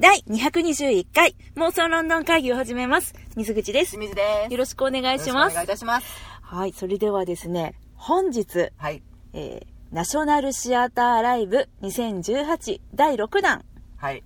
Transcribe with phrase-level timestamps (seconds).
[0.00, 3.12] 第221回妄想ロンドン会議を始めます。
[3.34, 3.96] 水口です。
[3.96, 4.52] 清水です。
[4.52, 5.66] よろしくお願いしますよろくお願いい。
[5.66, 6.06] たします。
[6.40, 9.02] はい、それではですね、本日、はい。
[9.32, 13.64] えー、ナショナルシアターライブ2018第6弾
[13.96, 14.22] はい。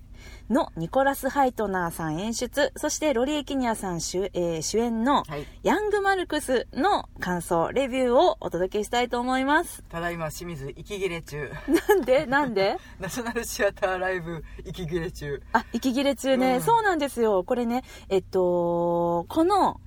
[0.51, 5.47] のニコラス・ハイトナーさん演出、そしてロリエ・キニアさん主,、えー主演のはい。
[5.63, 9.83] ヤング・マルクスの感想、レビューをお届けしたいと思います。
[9.89, 11.51] ただいま清水息切れ中。
[11.89, 12.26] なんで？
[12.26, 12.76] なんで？
[13.01, 15.43] ナショナルシアターライブ息切れ中。
[15.53, 17.45] あ、息切れ中ね、うんそうなんですよ。
[17.45, 19.80] これね、えっと、この、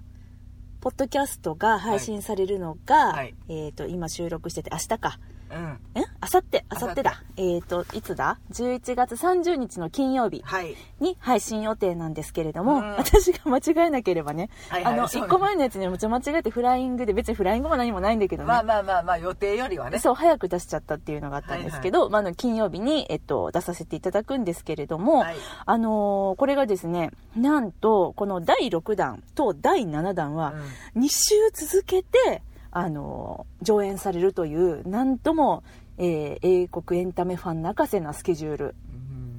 [0.81, 5.19] ポッドキャストが配信されるのが、はいえっと、今収録してて、明日か。
[5.51, 5.79] うん。
[5.95, 6.03] え？
[6.21, 7.21] あさって、あさってだ。
[7.37, 10.75] えっと、いつだ ?11 月30日の金曜日はい。
[10.99, 18.47] に配信予定なんですけれども、うん私が間違えなければね、はいはいあの、そうね1個前のやつにめっちゃ間違えてフライングで、別にフライングも何もないんだけどね。
[18.47, 19.99] まあまあまあまあ、予定よりはね。
[19.99, 25.35] そう、早く出しちゃったっていうのがあったんですけど、まあ、あの、金曜日に、えっと、出させていただくんですけれども、はい。
[25.65, 30.53] あのーこれがですね、なんと、この第6弾と第7弾は、
[30.95, 32.41] 2週続けて、
[32.77, 35.63] あのー上演されるという、なんとも、
[35.97, 38.75] えー英国エンタメファン泣かせなスケジュール。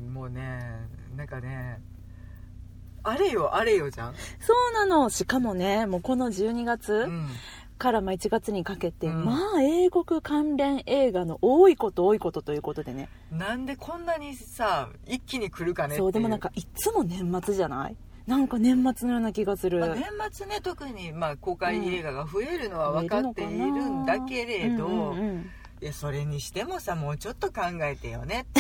[0.07, 0.61] うん、もうね、
[1.17, 1.79] なんかね、
[3.03, 4.15] あれよ、あれよじゃん。
[4.41, 5.11] そうなの。
[5.11, 7.29] しかもね、もうこの12月うん。
[7.79, 13.11] からまあ1月にかけて、うんまあ、英国関連映画の多いこと多いことということでね。
[13.31, 17.97] なんでこんなにさ、一気に来るかねそう、でもなんか、いつも年末じゃない？
[18.27, 19.81] なんか年末のような気がする。
[19.81, 25.51] まあ、年末ね特にまあ公開映画が増えるのは分かっているんだけれど、うんうんうん
[25.83, 28.47] いやそれにしてもさもうちょっと考えてよね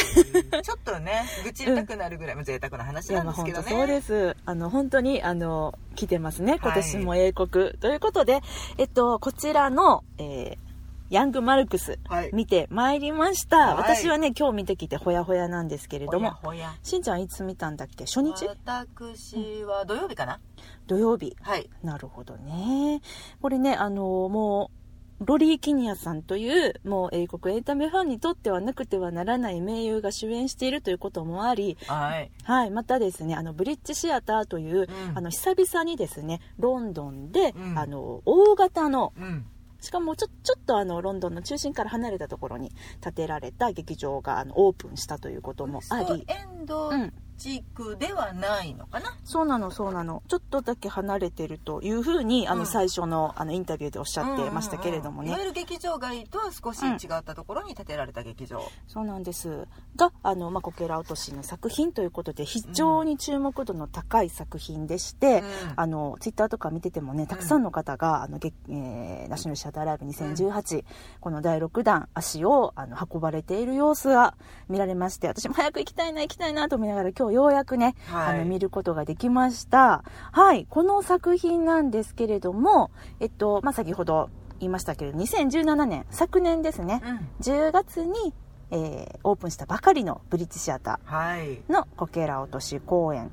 [0.62, 4.36] ちょっとね愚痴りたくなるぐらい、まあ贅沢な話なんまあですけどねそうです。
[4.44, 6.58] あの、本当に、あの、来てますね。
[6.60, 7.72] 今はい年も英国。
[7.80, 8.42] ということで、
[8.76, 10.65] えっと、こちらの、えー
[11.08, 12.30] ヤングマルクス、はい。
[12.32, 13.74] 見てまいりました。
[13.74, 13.76] はい。
[13.76, 18.06] 私はね、今日見てきてほやほやなんですけれども、ほやしんちゃんいつ見たんだっけ？
[18.06, 18.46] 初日？
[18.46, 20.40] 私は土曜日かな、
[20.88, 21.36] 土曜日。
[21.40, 21.70] はい。
[21.84, 23.00] なるほどね。
[23.40, 24.70] これね、あの、も
[25.20, 32.30] う、ロリー・キニアさんという、もう英国エンタメファンにとってはなくてはならない名優が主演しているということもあり、はい。
[32.42, 34.86] はい、またですね、あの、ブリッジシアターという、うん。
[35.16, 37.78] あの、久々にですね、ロンドンで、うん。
[37.78, 39.46] あの、大型の、うん
[39.80, 46.22] しかもちょ、ちょっとあの、ロンドンの中心から離れたところに建てられた劇場が、あの、オープンしたということもありト、エ
[46.62, 47.12] ンドうん。
[47.36, 50.22] 地区ではないのかな、そうなの、そうなの。
[50.28, 52.66] ちょっとだけ離れてるというふうに、あの、うん。
[52.66, 55.28] 最初の、あの、インタビューでおっしゃってましたけれどもね。
[55.28, 55.46] うんうんうん。
[55.46, 59.66] いわゆる劇場街とは少し違ったところに建てられた劇場、そうなんです。
[59.96, 65.72] があの、まあ、こけら落としの作品ということで非常に注目度の高い作品でして、うん。
[65.76, 70.84] あのツイッターとか見ててもねたくさんの方が、あのげえーナショナルシアターライブ2018、
[71.20, 74.34] この第6弾足をあの運ばれている様子が
[74.68, 78.34] 見られまして私も早く行きたいな行きたいなと思いながら今日ようやくね、はい。
[78.36, 80.04] あの見ることができました。
[80.32, 80.66] はい。
[80.68, 87.28] この作品なんですけれどもえっとまあ先ほど言いましたけれど2017年昨年ですね、うん。
[87.42, 88.32] 10月に、
[88.70, 91.40] えーオープンしたばかりのブリッジシアタはい。
[91.40, 93.30] ーのこけら落とし公演。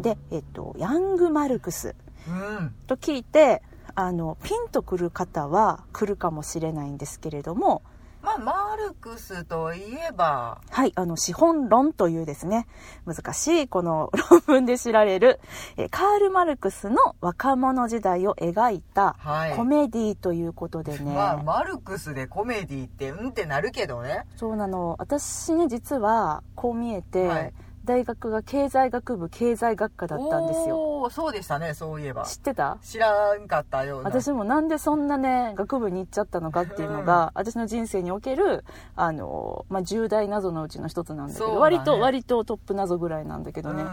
[0.00, 1.94] で、えっと、ヤングマルクス
[2.28, 2.30] う
[2.62, 2.74] ん。
[2.86, 3.62] と聞いて
[3.94, 7.82] あのピンとくる方は来るかもしれないんですけれども
[8.22, 10.60] まあマルクスといえば。
[10.70, 12.66] はい、あの、資本論というですね、
[13.06, 15.40] 難しいこの論文で知られる、
[15.76, 19.56] えーカール・マルクスの若者時代を描いたはい。
[19.56, 24.24] コメディということでね、まあマルクスでコメディってうんってなるけどね。
[24.36, 24.96] そうなの。
[24.98, 27.52] 私ね実はこう見えて、はい
[27.88, 30.76] 大学が経済学部経済学科だったんですよ。
[30.76, 32.26] おおそうでしたねそういえば。
[32.26, 32.76] 知ってた？
[32.82, 34.10] 知らんかったような。
[34.10, 41.56] 私もなんでそんなね学部に行っちゃったのかっていうのが、私の人生におけるあの、まあ、重大謎のうちの一つなんだけどね。
[41.56, 43.84] 割と割とトップ謎ぐらいなんだけどね、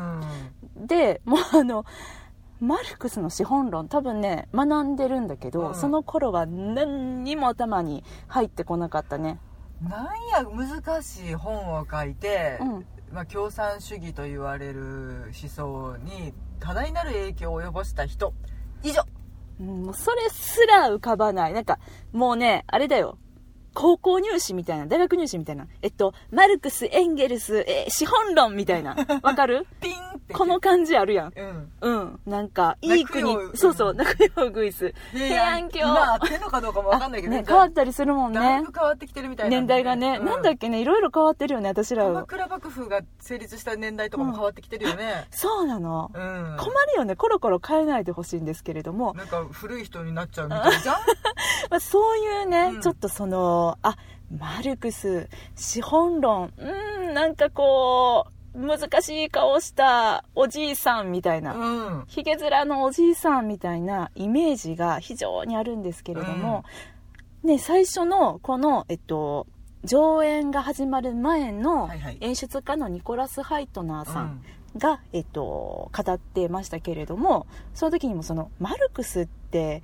[0.78, 0.88] うん。
[0.88, 1.86] でもうあの
[2.60, 5.76] マルクスの資本論多分ね学んでるんだけど、うん。
[5.76, 9.40] その頃は何にも頭に入ってこなかったね。
[9.82, 18.34] なんや難しい本を書いて、うんまあ、共産主義と言われる思想に多大なる影響を及ぼした人
[18.84, 19.04] 以上
[19.60, 21.54] うんそれすら浮かばない。
[21.54, 21.80] なんか、
[22.12, 23.18] もうね、あれだよ。
[23.76, 25.68] 高校入試みたいな、大学入試みたいな。
[25.84, 28.96] えっと、マルクス、エンゲルス、えー資本論みたいな。
[29.22, 29.68] わかる？
[29.82, 31.34] ピンってこの感じあるやん。
[31.36, 32.20] うんうん。
[32.26, 34.94] なんか、いい国そうそう、泣くよ、グイス。
[35.12, 35.82] 平安京。
[35.82, 38.72] 今合ってんのかどうかも分かんないけどね、変わったりするもんねだいぶ。
[38.74, 42.14] 変わってきてるみたいなんで年代がね、うんなんだっけね、いろいろ変わってるよね、私らは。
[42.14, 46.12] 鎌倉幕府が成立した年代とかも変わってきてるよねそうなの。
[46.14, 50.96] うん、困るよね、コロコロ変えないでほしいんですけれども、なんか古い人になっちゃうみたいじゃん？
[51.72, 52.82] まあ、そういうね、うん。
[52.82, 53.98] ちょっとそのあ
[54.36, 56.54] マルクス資本論。
[56.58, 62.04] うんなんかこう難しい顔をしたおじいさんみたいな、うん。
[62.08, 66.64] ヒゲ面のおじいさんみたいなイメージが非常にあるんですけれども、
[67.44, 69.46] ね、最初のこの、えっと、
[69.84, 72.18] 上演が始まる前のはいはい。
[72.22, 74.42] 演出家のニコラス・ハイトナーさうんん。
[74.78, 79.84] が、えっと、語ってましたけれどもその時にもそのマルクスって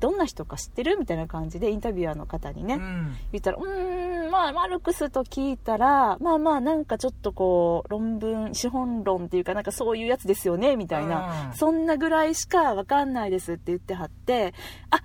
[0.00, 0.96] どんな人か知ってる？
[0.98, 3.16] みたいな感じでインタビュアーの方にね、うん。
[3.32, 11.54] 言ったら、うーん、まあ、マルクスと聞いたら、まあまあ、なんかちょっとこう、論文、資本論っていうか、なんかそういうやつですよね、みたいな、うん。
[11.54, 14.54] そんなぐらいしかわかんないですって言ってはって、
[14.90, 15.00] あ、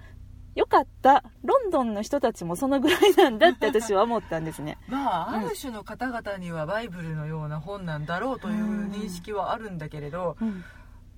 [0.56, 1.24] よかった。
[1.44, 4.78] ロンドンの人たちもそのぐらいなんだって私は思ったんですね。
[4.88, 10.63] まあ、うんある種の方々にはバイブルのような本なんだろうという認識はあるんだけれど、うん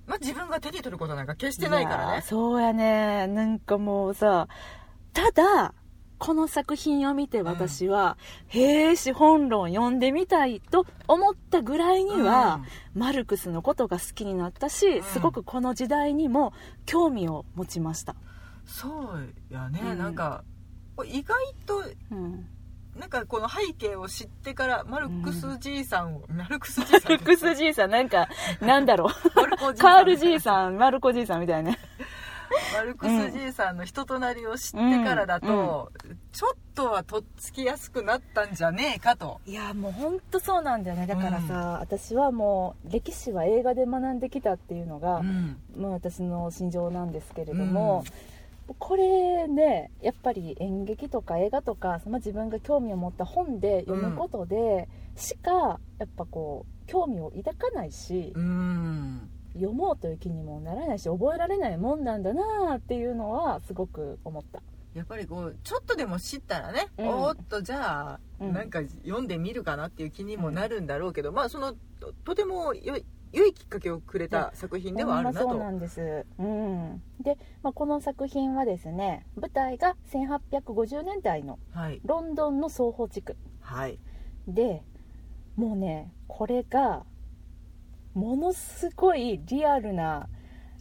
[0.06, 3.26] まあ、自分が手に取ることなんか決してないからねそうやね。
[3.26, 4.48] なんかもうさ、
[5.12, 5.74] ただ、
[6.18, 8.16] この作品を見て私は、
[8.48, 12.60] へえ、資本論読んでみたいと思ったぐらいには、
[12.94, 16.52] マルクスのことが好きになったし、んすごくこの時代にも
[16.86, 18.14] 興味を持ちました。
[18.64, 20.42] そうやね、うんなんか
[21.04, 21.36] 意外
[21.66, 22.48] とうん。
[22.98, 28.28] なんかこの背景を知ってからマルクスじいさんを、マルクスじいさんマルクスじいさん、なんか、
[28.60, 29.74] なんだろう。
[29.78, 31.70] カールじいさん、マルコじいさんみたいな。
[31.72, 31.78] ね。
[32.74, 35.92] マルクスじいさんの人となりを知ってからだと、
[36.32, 39.40] ちょっとはとっつきやすくなったんじゃねえかと。
[39.46, 41.06] いやもう本当そうなんだよね。
[41.06, 45.56] だからさ、私はもう歴史は映画で学んできたっていうのが、うん。
[45.76, 48.04] まあ、私の心情なんですけれども、
[48.78, 59.30] これねやっぱり演劇とか映画とか、まあ、自分が興味を持った本で読むことでしかやっぱこう興味を抱かないし、うん。
[59.54, 64.60] 読もうという気にもならないし覚えられないもんなんだなっていうのはすごく思った。
[64.94, 67.08] やっぱりこうちょっとでも知ったらね、うん。
[67.08, 68.52] おーっとじゃあ、うん。
[68.52, 72.74] なんか読んでみるかなっていう気にもなるんだろうけど、まあそのととても
[73.36, 75.50] 良いきっかけをくれた作品ではあるなと。
[75.50, 82.00] そうなんです、うん、で、まあ、この作品はですね舞台が1850年代のはい。
[82.04, 83.36] ロンドンの双方地区。
[83.60, 83.98] はい。
[84.48, 84.82] で
[85.56, 87.04] もうねこれが
[88.14, 90.28] ものすごいリアルな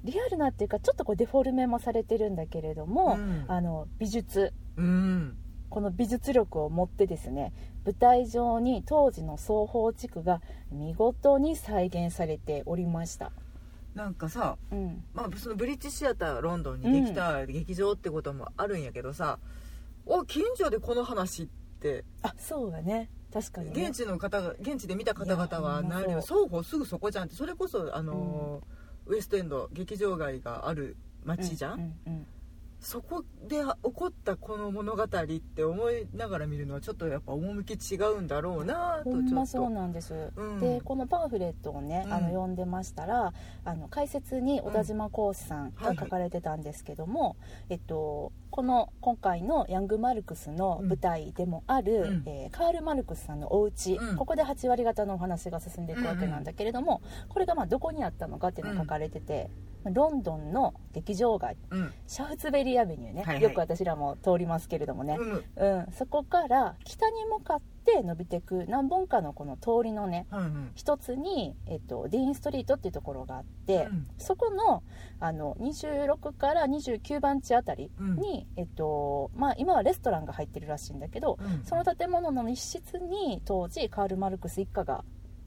[0.05, 3.45] リアルなっていうかちょっとこうデフォルメもされてるんだけれども、うん。
[3.49, 4.53] あの美術。
[4.77, 5.37] うん。
[5.69, 7.51] この美術力を持ってですね
[7.85, 10.41] 舞台上に当時の双方地区が
[10.71, 13.31] 見事に再現されておりました、
[13.93, 19.39] なんかさ、うん、まあ、そのブリッジシアターロンドンにできた劇場ってこともあるんやけどさ、
[20.05, 21.47] お近所でこの話っ
[21.79, 23.09] てあそうだね。
[23.33, 26.47] 確かに、ね、現地の方が現地で見た方々はいやほんま何そう。
[26.47, 32.27] 双方すぐそこじゃんってそれこそあのー、ウエストエンド劇場街がある街じゃん、うんうん
[32.85, 40.59] そこで起こったこの物語って思いながら見るのはちょっとやっぱ趣違うんだろうなとほんまそうちょっとなんです、うん。
[40.59, 43.33] でこのパンフレットをね、うんあの読んでましたら
[43.63, 47.37] あの解説に小田島講師さんが書かれてたんですけども、
[47.69, 52.23] えっと、この今回のヤング・マルクスの舞台でもある、うん。
[52.27, 54.15] えーカール・マルクスさんのお家、うん。
[54.15, 59.49] ここで8割方のお話が進んでいくわけなんだけれども、これがまあどこにあったのかっていうのが書かれてて、
[59.91, 61.93] ロンドンの劇場街うん。
[62.07, 63.43] シャフツベリーアベニューね、はいはい。
[63.43, 65.43] よく私らも通りますけれどもね、うん。
[65.55, 70.71] うん、そこから北に向かって伸びていく何本かのこの通りのねうんうん。
[70.75, 74.83] 一つに、えっと、ディーンストリートっていうところがあって、うんそこの
[75.19, 81.63] あの26から29番地あたりに、えっとまあ、今はレストランが入ってるらしいんだけど、うん。
[81.63, 85.03] その建物の一室に当時カール・マルクス一家が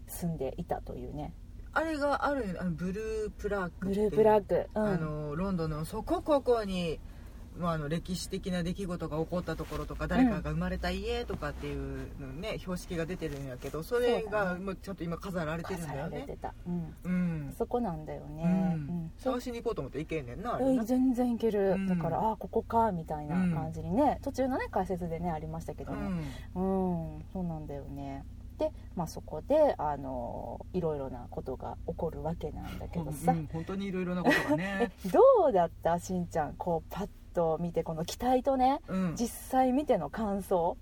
[0.07, 1.33] 住んでいたというね
[1.79, 4.45] あれがあるあのブループラークブループラうん、
[4.75, 6.99] あのロンドンのそこここに、
[7.57, 17.09] まあ、あの歴史的な出来事が起こったところとか誰かが生まれた家とかっていうのね、標識が出てるんやけどそれがもうちょっと今飾られてるんだよ飾られてねた、うん、う
[17.49, 18.51] ん、そこなんだよね、うん。
[18.51, 19.13] うん。
[19.17, 20.85] 探しに行こうと思って行けんねんなな。
[20.85, 21.87] 全然いける、うん。
[21.87, 25.99] だからああここかみたいな感じにね、途中のね解説でねありましたけどね。
[26.57, 28.25] うん、そうなんだよね
[28.59, 34.91] で、まあ、そこであのいろいろなことが起こるわけなんだけどさ、うん本当にいろいろなことがね。
[35.07, 35.99] えどうだった？
[35.99, 36.55] しんちゃん。
[36.55, 39.17] こうパッと見てこの期待とねうん。
[39.17, 40.77] 実際見ての感想、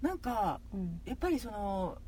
[0.00, 1.00] なんかうん。
[1.04, 1.98] やっぱりその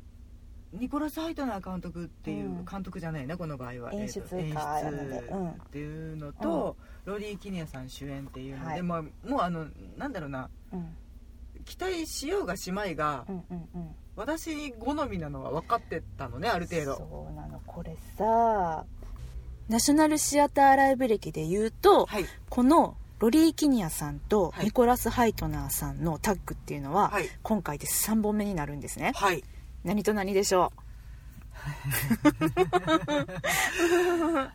[0.73, 2.65] ニコラス・ハイトナー監督っていう、うん。
[2.65, 3.93] 監督じゃないなこの場合は。
[3.93, 5.49] 演出演出うん。
[5.51, 6.75] っていうのと、
[7.05, 8.83] ロリー・キニアさん主演っていうので、はい。
[8.83, 9.65] まあ、もうあの
[9.97, 10.49] なんだろうな。
[10.73, 10.95] うん
[11.69, 16.95] 期待しようがしまいが、うんうんうん私好みなのは分かってたのねある程度。
[16.97, 17.61] そうなの。
[17.65, 18.83] これさ
[19.69, 22.25] ナショナルシアターライブ歴で言うと、はい。
[22.49, 24.65] このロリー・キニアさんとはい。
[24.65, 27.29] ニコラス・ハイトナーさんのタッグっていうのは、はい。
[27.43, 29.13] 今回で3本目になるんですね。
[29.15, 29.41] はい。
[29.85, 30.73] 何と何でしょ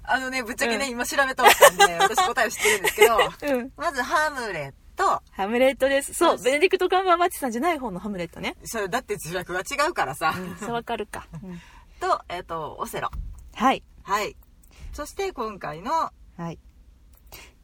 [0.02, 3.16] あのねぶっちゃけね、うん今調べとったんで私答えを知ってるんですけど
[3.56, 3.73] うん。
[3.78, 6.15] まずハムレットハムレットです。
[6.15, 8.57] そうベネディクト・カンバーバッチさんじゃない方のハムレットね。
[8.65, 11.61] それだって字幕が違うからさ、うんそうわかるか、 うん。
[12.01, 13.11] と,、えっとオセロ。
[13.55, 13.83] はい。
[14.03, 14.37] はい。
[14.93, 15.91] そして今回の。
[16.37, 16.59] はい。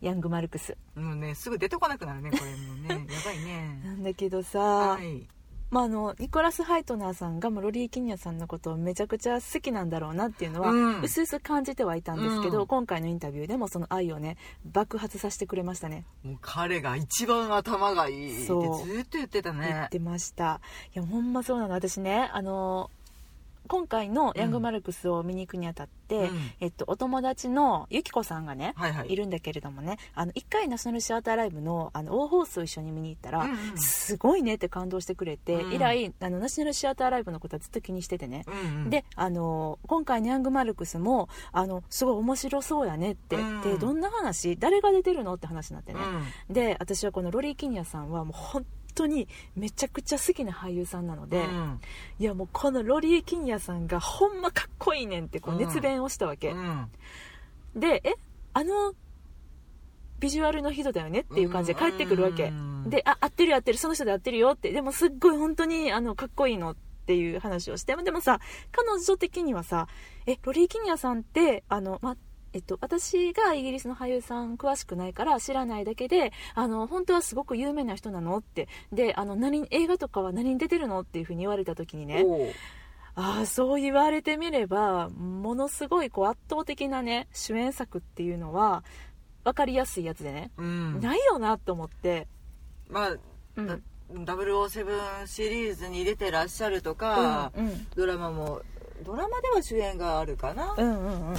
[0.01, 0.77] ヤング・マルクス。
[0.95, 2.57] もうねすぐ出てこなくなるねこれ。
[2.57, 5.27] もうねやばい なねんだけどさ、はい
[5.71, 12.67] まあ、あのニコラス・ハイトナーさんがもうロリー・キニアさんのことをめちゃくちゃ好きなんだろうなっていうのは、うすうす感じてはいたんですけど、うん。
[12.67, 16.05] 今回のインタビューでもその愛をね爆発させてくれましたね。
[16.25, 18.85] もう彼が一番頭がいいってずっと
[19.19, 20.61] 言ってた言ねってました
[20.95, 22.91] いやほんまそうなの私ねあの
[23.71, 26.51] 今回のヤング・マルクスを見に行くにあたって、うん。
[26.59, 29.13] えっと、お友達のゆきこさんがね、はいはい。
[29.13, 33.79] いるんだけれどもねあの1回ナショナルシアターライブのあの大放送一緒に見に行ったら、うんうん。
[33.79, 35.73] すごいねって感動してくれて、うん。
[35.73, 38.91] 以来あのナショナルシアターライブのことはずっと気にしててね、うんうん。
[38.91, 46.01] であの今回のヤング・マルクスもあのすごい面白そうやねって、うんでどんな話誰が出てるのって話になってね、
[46.49, 46.55] うん。
[46.55, 51.81] で私はこのロリー・キニアさんはもう本当にめちゃくちゃ好きな俳優さんなので、うん。
[52.19, 56.89] いやもうこのロリー・キニアさんがほんまかっこいいねんってこううん熱弁をしたわけ、うん。
[57.75, 58.15] でえ
[58.53, 58.95] あの
[60.19, 62.91] ビジュアルの人だよねっていう感じで帰ってくるわけ、うん。
[62.91, 64.73] であ合ってるよ合ってるその人で合ってるよって。
[64.73, 67.97] でもすっごい本当にあのかっこいいのっていう話をして。
[67.97, 68.41] でもさ
[68.73, 69.89] 彼女的にはさ
[70.27, 72.17] えロリー・キニアさんってあのま
[72.53, 78.69] えっと、私がイギリスの俳優さん詳しくないから知らないだけであの本当はすごく有名な人なのって。
[78.93, 82.25] であの何映画とかは何に出てるのっていうふうに言われた時にね。
[83.15, 88.85] ああそう言われてみればものすごいこう圧倒的なね主演作っていうのは
[89.45, 91.01] 分かりやすいやつでね、うん。
[91.01, 92.29] ないよなと思って、
[92.89, 93.17] まあ
[93.57, 93.67] うん。
[93.67, 93.79] だ
[94.13, 97.87] 007シリーズに出てらっしゃるとか、うんうん。
[97.95, 98.63] ドラマも
[99.03, 101.37] ドラマでは主演があるかな、うんうんうん。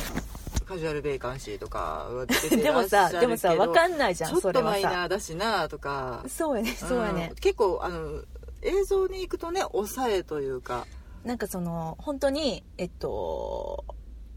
[0.65, 4.97] カジュアルベーカンシーとかは出て でもさでもさ分かんないじゃんちょっとマイそれはさ。
[4.99, 6.23] ナーだしなとか。
[6.27, 7.27] そうやねそうやね。
[7.27, 8.21] ん、結構あの
[8.61, 10.85] 映像に行くとね抑えというか。
[11.23, 13.85] なんかその本当にえっと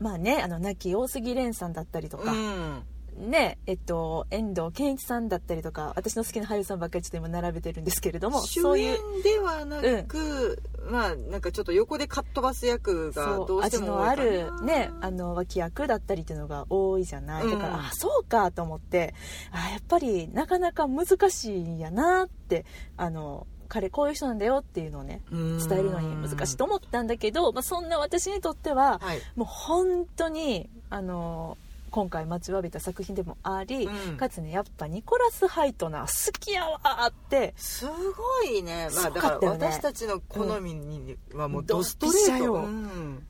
[0.01, 2.83] まあねあの亡き大杉蓮さんだったりとか、うん
[3.17, 14.61] ねえっと遠藤健一さんだったりとか私の好きな俳優さんばっかりちょっと今並べてるんですけれども主そういう演ではなく、まあなんかちょっと横でかっ飛ばす役がどうして味のあも多いかな。
[14.61, 19.15] るねあの脇役だったりっていうのが多いじゃない、だからうんあそうかと思って
[19.53, 22.65] あやっぱりなかなか難しいんやなって
[22.97, 29.21] あの彼こういう人なんだよっていうのをね伝伝えるのに難しいと思ったんだけど、まあ、そんな私にとってははい。
[29.35, 31.57] もう本当にあの
[31.95, 34.17] 今回待ちわびた作品でもあり、うん。
[34.17, 37.55] かつねやっぱニコラス・ハイトナー好きやわーって。
[37.57, 38.87] すごいね。
[38.87, 43.25] ますあだから私たちの好みにはもうドストレート、うん。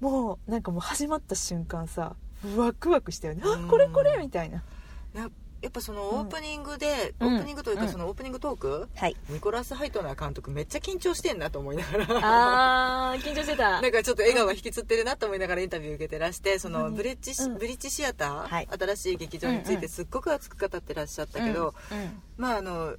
[0.00, 2.16] もうなんかもう始まった瞬間さ
[2.56, 3.66] ワクワクしたよね、うん。
[3.66, 4.64] あこれこれみたいな。
[5.14, 5.30] や
[5.62, 7.34] やっぱそのオープニングで、うん。
[7.34, 7.88] オープニングというかうん。
[7.90, 9.16] そのオープニングトーク、はい。
[9.28, 13.10] ニコラス・ハイトナー監督めっちゃ緊張してんなと思いながら。
[13.12, 13.80] あー緊張してた。
[13.82, 17.58] なんかちょっと笑顔が引きつってるなと思いながらインタビュー受けてらしてそのうんブリッジシ、うん。
[17.58, 18.68] ブリッジシアター、はい。
[18.70, 19.80] 新しい劇場についうんうん。
[19.82, 22.22] てすっごく熱く語ってらっしゃったけど、うんうん。
[22.36, 22.96] まああの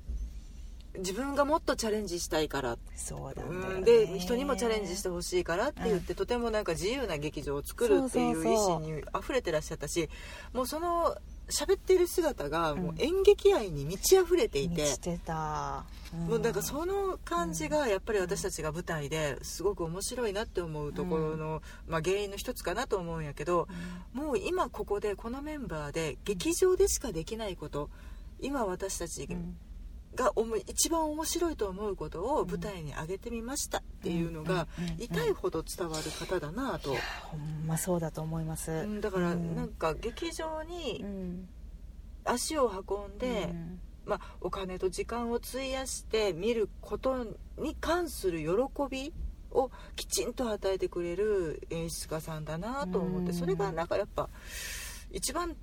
[0.98, 2.78] 自分がもっとチャレンジしたいから。
[2.96, 3.48] そうだね。
[3.50, 10.10] うんで人にもチャレンジしてほしいからって言って、とてもなんか自由な劇場を作るっていう意思に溢れてらっしゃったし
[10.54, 11.16] もうその
[11.52, 15.86] 喋っている姿がもううん演劇愛に満ち溢れていて、満ちてた、
[16.28, 23.68] もうなんかその感じがやっぱり私たちが舞台ですごく面白いなって思うところの、まあ、原因の一つかなと思うんやけど
[24.14, 27.90] もう今ここでこのメンバーで劇場でしかできないこと
[28.42, 29.56] 今私たちうん
[30.16, 39.56] が思い一番面白いと思うことを舞台に上げてみましたっていうのが痛いほど伝わる方だなと、ほんまそうだと思います、うんだからうん。
[39.56, 41.48] なんか劇場にうん。
[42.24, 43.80] 足を運んで、うん。
[44.06, 47.26] まあ、お金と時間を費やして見ること
[47.58, 48.48] に関する喜
[48.90, 49.14] び
[49.52, 53.34] をきちんと与えてくれる演出家さんだなと思ってうん。
[53.34, 54.30] それがなんかやっぱ
[55.12, 55.56] 一番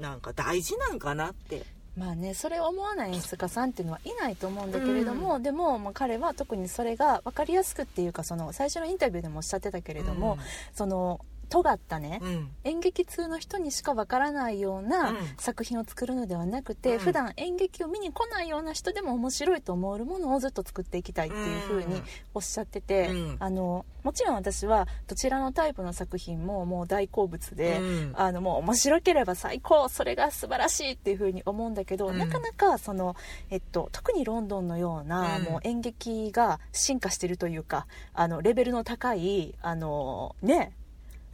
[0.00, 1.64] なんか大事なんかなって
[1.96, 10.38] まあねそれを思わない演出家さんっていうのはいないと思うんだけれども、でも、まあ、彼は特にそれが分かりやすくっていうかその最初のインタビューでもおっしゃってたけれども、
[10.74, 12.50] その尖ったね、うん。
[12.64, 15.16] 演劇通の人にしかわからないようなうん。
[15.38, 16.98] 作品を作るのではなくて、うん。
[16.98, 22.02] 普段演劇を見に来ないような人でも面白いと思えるものをずっと作っていきたいっていうふうに
[22.34, 23.36] おっしゃってて、うん。
[23.38, 28.12] あのもちろん私はどちらのタイプの作品ももう大好物で、うん。
[28.16, 32.18] あのもう面白ければ最高それが素晴らしいっていうふうに思うんだけど、うん。
[32.18, 33.16] なかなかその、
[33.50, 35.44] えっと、特にロンドンのような、うん。
[35.44, 40.72] もう演劇が進化してるというかあのレベルの高いあのね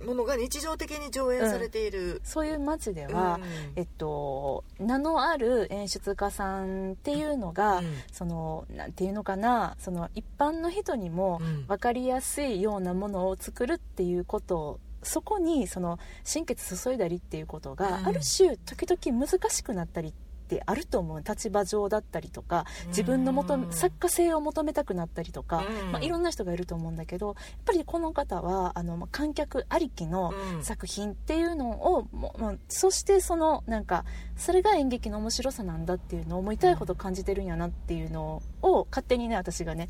[0.04, 3.44] ものが日常的に上演されている、そういう街では、うん。
[3.76, 7.94] えっと、名のある演出家さんっていうのが、うん。
[8.12, 11.66] そのなんていうのかなその一般の人にもうん。
[11.66, 18.06] 分かりやすいようなものを作るっていうことをそこにその心血注いだりっていうことが、うん。
[18.06, 20.29] ある種時々難しくなったりって
[20.66, 25.92] あると思う立場上だったりとか自分の求作家性を求めたくなったりとか、うん。
[25.92, 30.64] まあ、いろんな人がいると思うんだけどやっぱりこの方はあのまあ観客ありきのうん。
[30.64, 34.04] 作品っていうのをもまあそしてそのなんか
[34.36, 39.88] それが演劇の面白さなんだっていうのを思いたいほど感じてるんやなっていうのを勝手にね私がね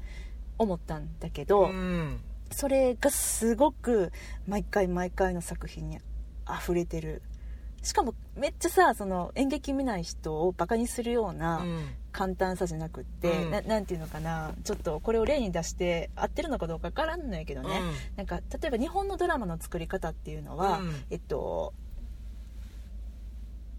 [0.58, 2.20] 思ったんだけど、うん。
[2.52, 4.12] それがすごく
[4.46, 6.00] 毎回毎回の作品に
[6.48, 7.22] 溢れてる
[7.82, 11.86] しかもめっちゃさその演劇見ない人をバカにするようなうん。
[12.12, 13.50] 簡単さじゃなくって、うん。
[13.52, 17.68] ななんていうのかなちょっとこれを例に出して合ってるのかどうかわからんのやけどね、
[18.16, 21.04] なんか例えば日本のドラマの作り方っていうのは、うん。
[21.10, 21.72] えっと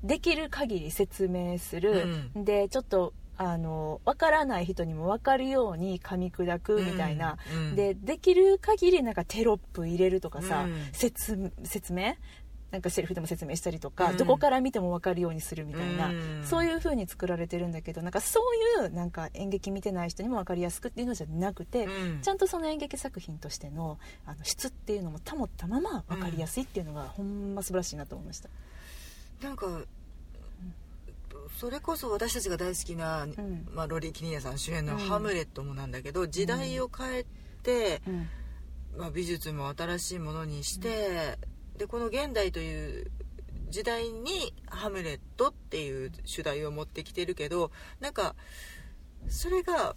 [0.01, 7.75] できる限り説明する、でちょっとあの分からない人にも分かるように噛み砕くみたいな、うん。
[7.75, 10.75] でできる限りなんかテロップ入れるとかさ、うん。
[10.93, 12.13] 説説明？
[12.71, 14.17] なんかセリフでも説明したりとか、うん。
[14.17, 16.43] どこから見ても分かるようにするみたいな、うん。
[16.45, 18.39] そういう風に作られてるんだけどなんかそ
[18.79, 22.21] ういうなんか演劇見てない人にも分かりやすくっていうのじゃなくて、うん。
[22.21, 28.49] ちゃんとその演劇作品としてのあの質っていうのも保ったまま分かりやすいっていうのが、ほんま素晴らしいなと思いました。
[29.41, 29.65] なんか
[31.57, 33.67] それこそ私たちが大好きな、ん。
[33.71, 34.99] まあ、ロリー・キニアさん主演の「うん。
[34.99, 37.25] ハムレット」もなんだけど時代を変え
[37.63, 38.29] て、うん。
[38.97, 41.37] まあ、美術も新しいものにして、
[41.81, 43.11] でこの現代という
[43.71, 48.35] 時代に「ハムレット」っていう主題を持ってきてるけどなんか
[49.27, 49.95] それが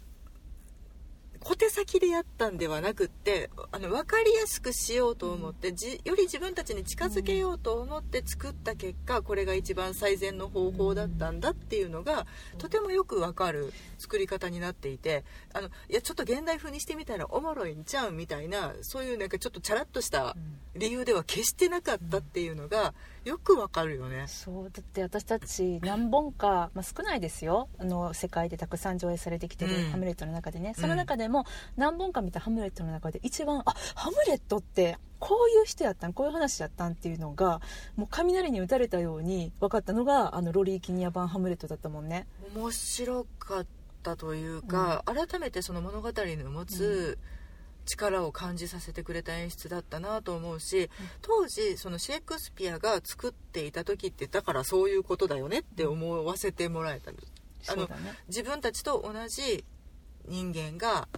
[1.45, 12.27] 小手先でやったんではなくってあの分かりやすくしようと思って、じより自分たちに近づけようと思って作った結果これが一番最善の方法だったんだっていうのが
[12.57, 20.35] とてもよく分かる作り方になっていてあのいやちょっと現代風にしてみたらおもろいんちゃうみたいなそういうなんかちょっとチャラッとした
[20.75, 24.27] 理由では決してなかったっていうのがよく分かるよね。
[24.29, 27.69] そうだって私たち何本か、まあ、少ないですよ。
[27.79, 29.91] あの世界でたくさん上映されてきてるうん。
[29.91, 37.63] ハムレットの中でね、その中でも何本か見たハムレットの中で一番あハムレットってこういう人やったんこういう話やったんっていうのが
[37.97, 42.27] もう雷に打たれたように分かったのがあのロリー・キニア版ハムレットだったもんね。
[42.55, 43.67] 面白かっ
[44.03, 47.19] たというか、改めてその物語の持つ
[47.85, 50.91] 力を感じさせてくれた演出だったなと思うし、
[51.23, 57.17] 当時そのシェイクスピアが作っていた時ってだからそういうことだよねって思わせてもらえたん。
[57.17, 57.89] ですあの
[58.29, 59.65] 自分たちと同じ
[60.27, 61.09] 人間が、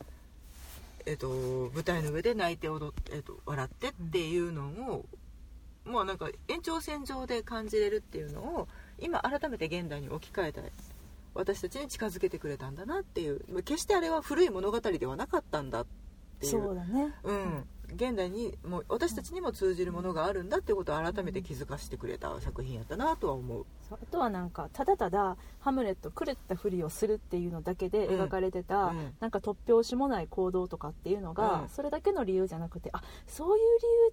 [1.04, 1.28] えっと、
[1.74, 5.06] 舞台の上で泣いて踊って、えっと、笑ってっていうのを、
[5.84, 10.60] もうなんか延長線上で感じれるっていうのを今改めて現代に置き換えた
[11.34, 16.05] 私たちに近づけてくれたんだなっていう決してあれは古い物語ではなかったんだって
[16.44, 16.50] いう。
[16.50, 17.14] そうだね。
[17.24, 23.66] うん、現代にもう私たちにも通じるものがあるんだっていうことを改めて気づかせてくれた作品やったなとは思う。
[23.90, 28.98] あとはなんかただただハムレット狂ったふりをするっていうのだけで描かれてた、うん。
[28.98, 31.68] うんなんか突拍子もない行動とかっていうのが、うん。
[31.68, 33.64] それだけの理由じゃなくてあそういう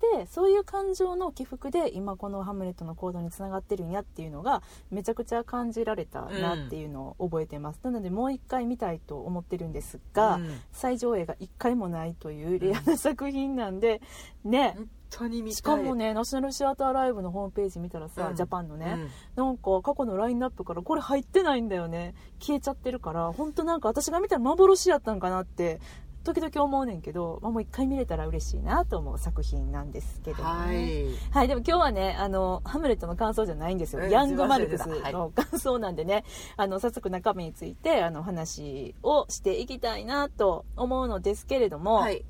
[0.09, 10.61] 理由でそういう感情の起伏で今このハムレットの行動につながってるんやっていうのがめちゃくちゃ感じられたなっていうのを覚えてます、なのでもう一回見たいと思ってるんですが、うん。
[10.71, 14.01] 再上映が一回もないというレアな作品なんで
[14.43, 15.55] ね、本当に見たい。
[15.55, 18.35] しかもねナショナルシアターライブのホームページ見たらさ、うん。
[18.35, 18.97] ジャパンのね、
[19.37, 19.45] うん。
[19.45, 22.15] なんか過去のラインナップからこれ入ってないんだよね。
[22.39, 25.79] 消えちゃってるから本当なんか私が見たら幻やったんかなって
[26.23, 31.15] 時々思うねんけど、まあ、もう一回見れたら嬉しいなと思う作品なんですけどもはねい。
[31.31, 36.23] はい、でも今日はねあのハムレットの感想じゃないんですよ、うんヤングマルクスの感想なんでね、
[36.55, 42.23] あの早速中身についてあの話をしていきたいなと思うのですけれどもはい。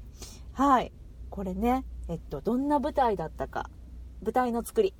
[0.54, 0.91] はい。
[1.30, 3.70] これねえっとどんな舞台だったか。
[4.22, 4.94] 舞台の作り。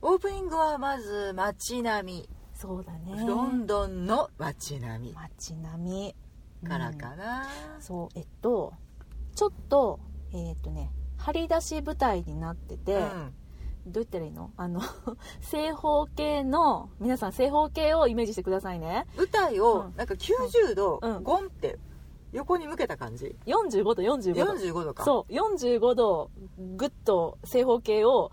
[0.00, 3.14] オープニングはまず街並そうだね。
[3.14, 6.14] みロンドンの街並街並み。
[6.62, 7.46] みからかな、
[7.78, 8.72] そうえっと
[9.34, 10.00] ちょっと
[10.32, 13.34] えっとね張り出し舞台になってて、うん。
[13.86, 14.50] どう言ったらいいの？
[14.56, 14.82] あの
[15.40, 19.06] 正方形の皆さん正方形をイメージしてくださいね。
[19.16, 19.62] 舞台うん。
[19.64, 21.22] をなんか90度うん。
[21.22, 21.78] ゴンって
[22.32, 24.52] 横に向けた感じ？45度45度。
[24.54, 25.04] 45度か。
[25.04, 25.32] そう。
[25.32, 26.30] 45度
[26.76, 28.32] グッと正方形を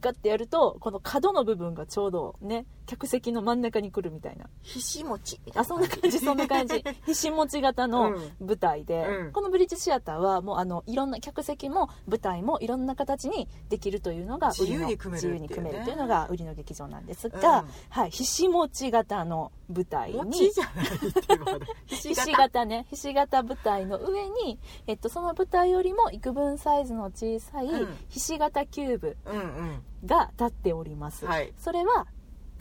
[0.00, 4.46] ガッてやるとこの角の部分がちょうどね客席の真ん中に来るみたいな。
[4.62, 6.84] ひし餅あそんな感じ そんな感じ。
[7.06, 8.46] ひし持ち型のうん。
[8.46, 9.32] 舞台で、うん。
[9.32, 15.48] このブリッジシアターはもうあのいろんな客席も舞台もいろんな形にできるというのが売りの自由に組めるっていうね。
[15.48, 17.68] 自由に組めるというのが売りの劇場なんですが、うん。
[17.88, 20.50] はい、ひし持ち型の舞台に
[21.86, 22.86] ひひし形ね。
[22.90, 27.96] ひし形舞台の上に、えっと、その舞台よりも幾分サイズの小さいうん。
[28.08, 29.82] ひし形キューブうんうん。
[30.04, 31.52] が立っております、はい。
[31.58, 32.06] それは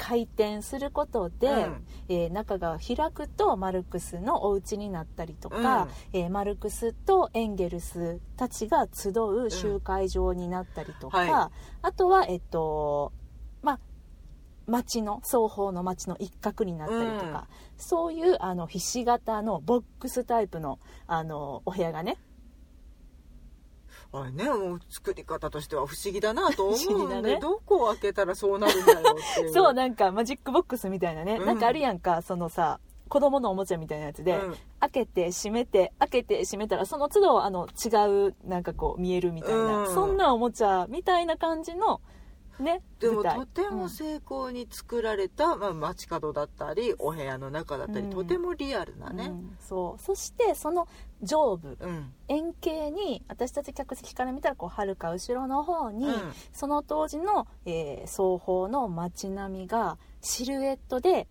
[0.01, 1.85] 回転することで、うん。
[2.09, 11.57] えー中が開くとマルクスのお家になったりとか、えーマルクスとエンゲルスたちが集う集会場になったりとか、うんはい。
[11.83, 13.13] あとはえっと
[13.61, 13.79] まあ
[14.65, 22.17] 町の双方の町の一角になったりとか、そういうあのひし形のボックスタイプのあのお部屋がね
[24.13, 27.39] あれねもう作り方としては不思議だなと思うんで、だね。
[27.39, 29.53] どこを開けたらそうなるんだよっていう。
[29.53, 31.45] そうなんかマジックボックスみたいなね、うん。
[31.45, 34.55] なんかあるやんかそのさ子供のおもちゃみたいなやつで、うん。
[34.81, 39.93] 開けて閉めて開けて閉めたらその都度あの違うなんかこう見えるみたいな、うん。
[39.93, 42.01] そんなおもちゃみたいな感じの
[42.59, 48.09] ねでもとても成功に作られた、まあ、街角だったりお部屋の中だったり、うん。
[48.09, 49.15] とてもリアルなうん。
[49.15, 50.01] ね、そう。
[50.01, 50.87] そしてその
[51.21, 52.13] 上部うん。
[52.27, 56.13] 円形に私たち客席から見たらこうはるか後ろの方に、うん。
[56.53, 61.27] その当時の、えー双方の街並みがシルエットで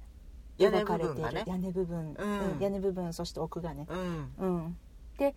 [0.59, 1.14] 描かれている。
[1.14, 1.22] 部分。
[1.22, 2.16] がね屋根部分、
[2.61, 3.87] 屋根部分そして奥がね。
[3.88, 4.33] うん。
[4.38, 4.76] うん、
[5.18, 5.35] で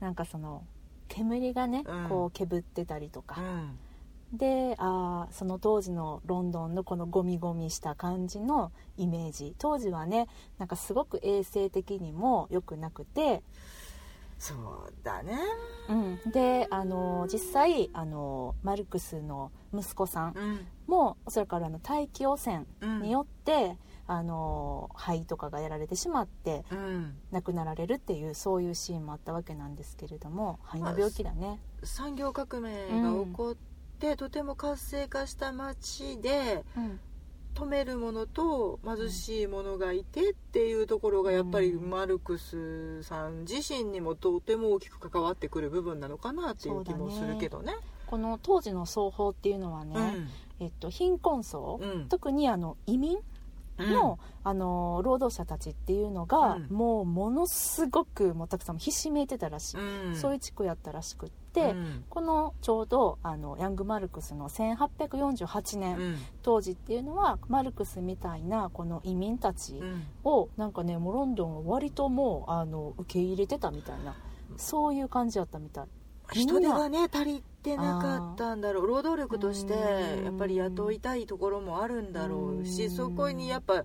[0.00, 0.64] なんかその
[1.08, 2.08] 煙がね、うん。
[2.08, 3.40] こうけぶってたりとか。
[3.40, 3.78] う、ん。
[4.30, 9.54] であーその当時のロンドンのこのゴミゴミした感じのイメージ。
[9.58, 13.42] 当時はねなんかすごく衛生的にも良くなくて、
[14.38, 15.38] そうだね。
[15.88, 20.66] うん、であの実際あのマルクスの息子さんうん。
[20.86, 27.16] もおそらくあの大気汚染うんによって、あの肺とかがやられてしまってうん。
[27.30, 31.60] 亡くなられるっていうそういうシーンもあったわけなんですけれども肺の病気だね。
[31.82, 32.70] 産業革命
[33.02, 33.56] が起こっ
[33.98, 37.00] て、とても活性化した街でうん
[37.58, 47.74] 止める者と貧しい者がいてっていうところがやっぱりうんマルクスさん自身にもとても大きく関わってくる部分なのかなっていう気もするけどね。
[48.06, 49.96] この当時の双方っていうのはね、
[50.60, 52.08] えっと、貧困層、うん。
[52.08, 53.18] 特にあの移民
[53.78, 53.92] うん。
[53.92, 56.66] の,、あの労働者たちっていうのが、うん。
[56.70, 60.16] もうものすごくもうたくさんひしめいてたらしい、うん。
[60.16, 62.04] そういう地区やったらしくって、うん。
[62.08, 66.16] このちょうどあのヤング・マルクスの1848年、うん。
[66.42, 70.02] 当時っていうのはマルクスみたいなこの移民たちうん。
[70.24, 74.14] をなんかねもうロンドンは割ともうあの受け入れてたみたいな
[74.56, 75.86] そういう感じやったみたい。
[76.32, 78.86] 人手がね足りてなかったんだろう。
[78.86, 82.90] 労働力としてうんやっぱり雇いたいところもあるんだろうしうん。
[82.90, 83.84] そこにやっぱ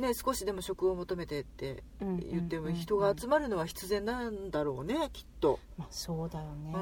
[0.00, 6.74] ね少しでも職を求めてって言っても人が集まるのは必然なんだろうねきっと、まあ、そうだよね。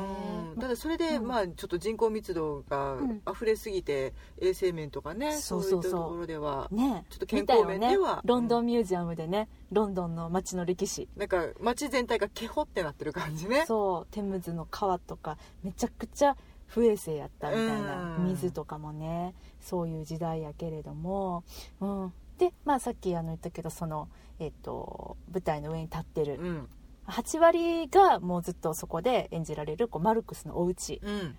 [0.55, 0.61] うん。
[0.61, 1.27] ただそれで、うん。
[1.29, 3.23] まあちょっと人口密度がうん。
[3.31, 5.71] 溢れすぎて衛生面とかねそそううそう。
[5.71, 7.05] そういったところではね。
[7.11, 11.09] ちょっと健康面ではね、ロンドンミュージアムでねロンドンの街の歴史。
[11.17, 13.65] なんか街全体がケホってなってる感じね。
[13.67, 14.15] そう。
[14.15, 18.29] テムズの川とかめちゃくちゃ不衛生やったみたいなうん。
[18.29, 21.45] 水とかもねそういう時代やけれども、
[21.81, 26.69] うん、でまあさっきあの言ったけどその、えっと舞台の上に立ってるうん。
[27.09, 31.01] 8割がもうずっとそこで演じられるこうマルクスのお家。
[31.03, 31.37] うん。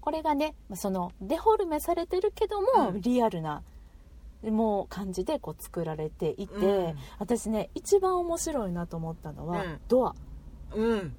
[0.00, 3.00] これがねそのデフォルメされてるけども、うん。
[3.00, 3.62] リアルな
[4.42, 6.94] もう感じでこう作られていて、うん。
[7.18, 9.80] 私ね一番面白いなと思ったのは、うん。
[9.88, 10.14] ドア。
[10.74, 11.14] うん。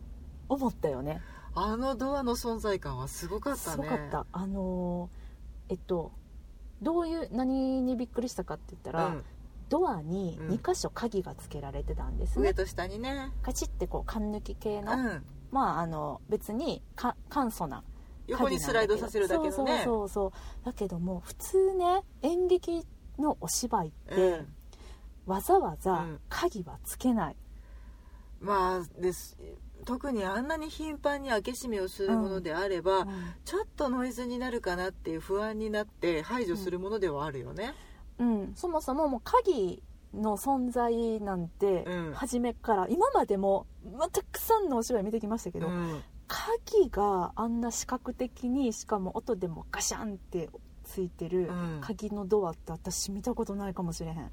[0.49, 1.21] 思ったよね。
[1.53, 3.71] あのドアの存在感はすごかったね。
[3.71, 4.25] すごかった。
[4.31, 5.21] あのー
[5.71, 6.11] えっと
[6.81, 9.23] どういう何にびっくりしたかって言ったら、うん。
[9.69, 10.47] ドアにうん。
[10.55, 13.31] 2箇所鍵がつけられてたんですね、上と下にね。
[13.41, 15.25] カチッてこう缶抜き系の、うん。
[15.51, 17.83] まああの別にか簡素な
[18.27, 19.51] 横にスライドさせるだけのね。
[19.51, 20.65] そうそうそう。
[20.65, 22.85] だけども普通ね演劇
[23.17, 24.53] のお芝居って、うん。
[25.25, 26.19] わざわざうん。
[26.29, 27.35] 鍵はつけない、
[28.39, 29.37] まあです
[29.85, 33.07] 特にあんなに頻繁に開け閉めをするものであれば、うん。
[33.45, 37.73] ちょっとノイズになるかなっていう不安になって排除するものではあるよね、
[38.19, 39.81] うん、そもそももう鍵
[40.13, 42.13] の存在なんてうん。
[42.13, 43.65] 初めから今までも、
[43.97, 46.01] まあ、たくさんのお芝居見てきましたけど、うん。
[46.27, 50.49] 鍵があんな視覚的にしかも音でもガシャンって
[50.83, 51.81] ついてるうん。
[51.81, 54.31] 鍵のドアって私見たことないかもしれへん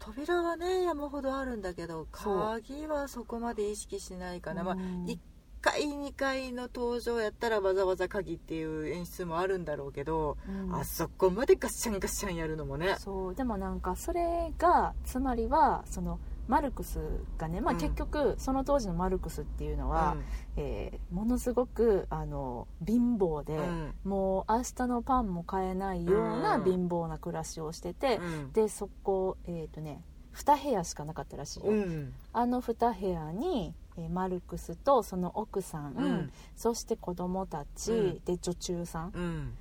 [0.00, 5.04] 扉はね山ほどあるんだけど鍵はそこまで意識しないかな、まあ、うん。
[5.04, 5.18] 1
[5.60, 10.74] 階2階の登場やったらわざわざ鍵っていう演出もあるんだろうけど、うん。
[10.74, 12.96] あそこまでガッシャンガッシャンやるのもね。
[12.98, 13.34] そう。
[13.34, 16.98] でもなんかそれがつまりはそのマルクス
[17.38, 17.80] がね、まあ、うん。
[17.80, 20.16] 結局その当時のマルクスっていうのは、
[20.60, 23.94] えーものすごくあの貧乏で、うん。
[24.04, 26.64] もう明日のパンも買えないようなうん。
[26.64, 28.52] 貧乏な暮らしをしてて、うん。
[28.52, 30.02] でそこえっ、とね
[30.34, 32.12] 2部屋しかなかったらしいよ、うん。
[32.32, 36.32] あの2部屋に、えーマルクスとその奥さん、うん。
[36.56, 38.20] そして子供たち、うん。
[38.24, 39.52] で女中さうん。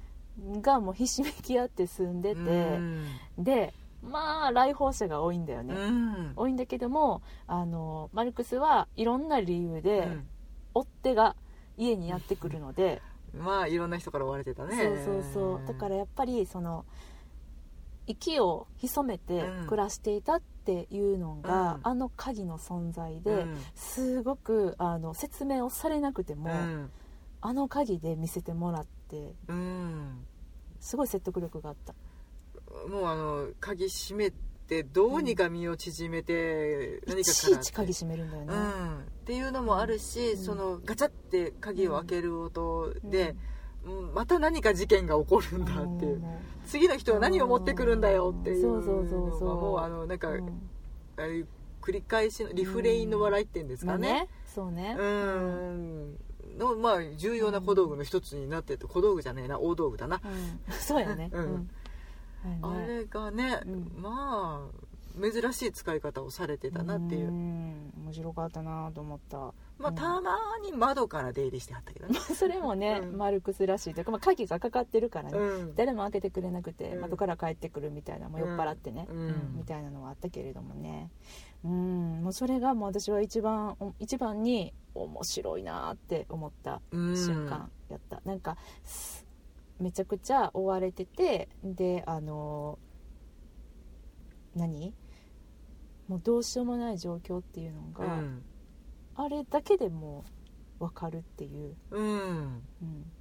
[0.60, 3.06] んがもうひしめき合って住んでて、うん。
[3.40, 6.34] でまあ来訪者が多いんだよね、うん。
[6.36, 10.28] 多いんだけどもあのマルクスはいろんな理由で、うん
[10.74, 11.36] 追っ手が
[11.78, 13.02] 家にやってくるので、
[13.38, 14.76] まあいろんな人から追われてたね。
[14.76, 15.68] そうそうそう。
[15.68, 16.86] だからやっぱりその
[18.08, 19.68] 息を潜めてうん。
[19.68, 21.80] 暮らしていたっていうのが、うん。
[21.84, 23.58] あの鍵の存在で、うん。
[23.76, 26.92] すごくあの説明をされなくても、うん。
[27.42, 30.26] あの鍵で見せてもらってうん。
[30.80, 31.94] すごい説得力があった。
[32.90, 34.32] もうあの鍵閉め
[34.70, 40.38] てどうにか身を縮めて何いかからちいち鍵閉めるんだよね、うん、っていうのもあるし、うん。
[40.38, 43.36] そのガチャって鍵を開ける音で、
[43.84, 44.14] うん。
[44.14, 49.80] また何か事件が起こるんだっていう、も次の人は何を持ってくるんだよっていうそうそうそうそうのがもう。
[49.80, 50.48] あのなんか、うん。
[51.18, 51.48] ああいう
[51.82, 54.08] 繰り返しのリフレインの笑いっていうんですかね。
[54.08, 54.96] まあねそうね。
[54.98, 56.18] うん。
[56.58, 60.74] のまあ重要な小道具の一つになってて小道具じゃねえな大道具だな、うん。
[60.78, 61.32] そうやね。
[61.34, 61.70] うん
[62.62, 63.92] あれがね、うん。
[63.98, 67.92] まあ珍しい使い方をされてたなっていう、ん。
[68.06, 69.54] 面白かったなと思った。
[69.78, 73.18] まあ、たまに窓から出入りしてはったけどね、 それもね、うん。
[73.18, 75.76] マルクスらしいというか、まあ、鍵がかかってるからね、うん。
[75.76, 77.02] 誰も開けてくれなくて、うん。
[77.02, 79.08] 窓から帰ってくるみたいなもう酔っ払ってね、
[79.56, 81.10] みたいなのはあったけれどもね。
[81.64, 82.22] うん。
[82.24, 87.16] もうそれがもう私は一番お一番に面白いなって思ったうん。
[87.16, 89.19] 瞬間やった、なんかす
[89.80, 92.78] めちゃくちゃ追われててであの
[94.56, 94.94] 何？
[96.08, 98.44] もうどうしようもない状況っていうのが、うん。
[99.16, 100.26] あれだけでも
[100.80, 102.64] う分かるっていう、うん。
[102.82, 103.12] うん、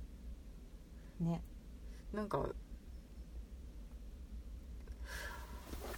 [1.21, 1.43] ね。
[2.13, 2.43] なんかあ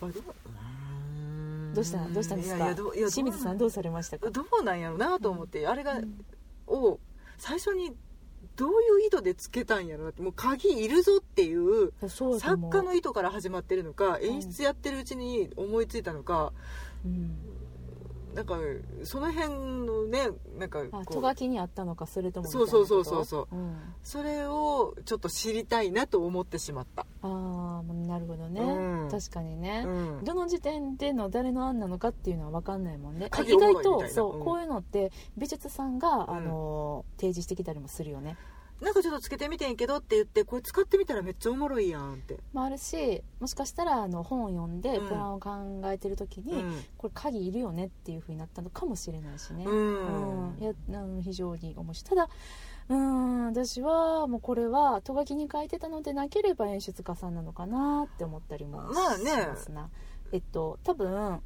[0.00, 1.74] どううん。
[1.74, 2.08] どうした？
[2.08, 2.74] どうしたんですか？
[2.74, 4.28] 清水さんどうされましたか？
[4.30, 6.24] どうなんやろうなと思って、あれが、うん。
[6.66, 6.98] を
[7.38, 7.94] 最初に
[8.60, 11.92] どういう意図でつけたんやろうなってもう鍵いるぞっていう
[12.38, 16.52] 作家の意図から始まってるのか演出やってるうちに思いついたのか、
[17.06, 17.38] うん
[18.34, 18.58] なんか
[19.04, 19.54] その辺
[19.86, 23.56] のねなんかあこうト書きにあったのかそれともそうそうことそうそう。
[23.56, 29.08] うん、それをちょっと知りたいなと思ってしまった、ああなるほどね、うん。
[29.10, 30.24] 確かにね、うん。
[30.24, 33.28] どの時点での誰の案なのかっていうのは分かんないもんね。
[33.30, 34.44] 鍵意外とそう、うん。
[34.44, 36.30] こういうのって美術さんが、うん。
[36.30, 38.36] あの提示してきたりもするよね、
[38.80, 45.08] なんかちょっとつけてみてんけどって言ってこれ使ってみたらめっちゃおもろいやんって、まあ、あるしもしかしたらあの本を読んでうん。
[45.08, 45.50] プランを考
[45.86, 46.84] えてる時に、うん。
[46.96, 50.52] これ鍵いるよねっていう風になったのかもしれないしね、うん。
[50.54, 50.58] うん。
[50.60, 52.08] いやあの非常に面白い。
[52.08, 52.28] ただ
[52.88, 59.90] うん私はもうこれはト書きに書いてたのでなければ演出家さんなのかなって思ったりもしまあねますな、
[60.32, 61.40] えっと多分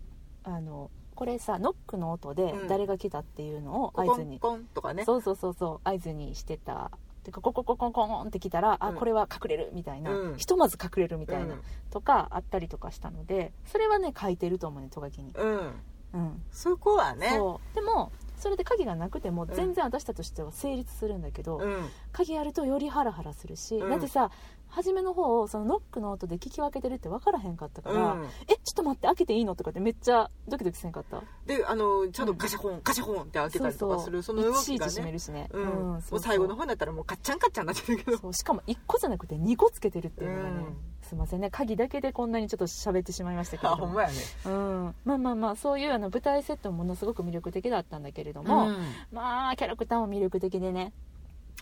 [0.44, 2.68] あのこれさノックの音でうん。
[2.68, 5.04] 誰が来たっていうのをコ合図に、コンコンとかね。
[5.04, 6.90] そうそうそうそう合図にしてた
[7.24, 8.96] てかココココンコンって来たら、あうん。
[8.96, 10.36] これは隠れるみたいな、うん。
[10.36, 11.60] ひとまず隠れるみたいな、うん。
[11.90, 15.72] とかあったりとかしたのでそれはね書いてると思うねト書きに、うん。
[16.14, 17.30] うん、そこはね。
[17.30, 17.74] そう。
[17.74, 18.12] でも
[18.44, 19.48] それで鍵がなくてもん。
[19.48, 21.88] 全然私たちとしては成立するんだけど、うん。
[22.12, 23.88] 鍵あるとよりハラハラするし、うん。
[23.88, 24.30] だってさ
[24.68, 28.24] 初めの方そのノックの音で聞き分けてるって分からへんかったから、うん。
[28.46, 31.22] えちょっと待って開けていいのとかってめっちゃドキドキせんかった？
[31.46, 34.90] であのちゃんとガシャコン、ガシャコンって開けたりとかするその動きがね。
[34.90, 38.30] 閉めるしね、う最後の方になったらもうカッチャンカッチャンになってるけど。
[38.34, 41.50] しかも1個じゃなくて2個つけてるっていうのがね、うんすいませんね。
[41.50, 43.84] 鍵だけでこんなにちょっと喋ってしまいましたけれども。
[43.84, 44.14] あほんまやね。
[44.46, 48.76] うん、まあまあまあそういうあの舞台セットもものすごく魅力的だったんだけれども、うん。
[49.12, 50.92] まあキャラクターも魅力的でね。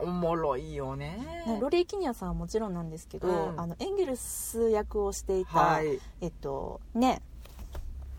[0.01, 1.19] おもろいよね。
[1.47, 3.61] ねロレイ・キニアさんはもちろんなんですけど、うん。
[3.61, 5.99] あのエンゲルス役をしていた、はい。
[6.21, 7.21] えっとね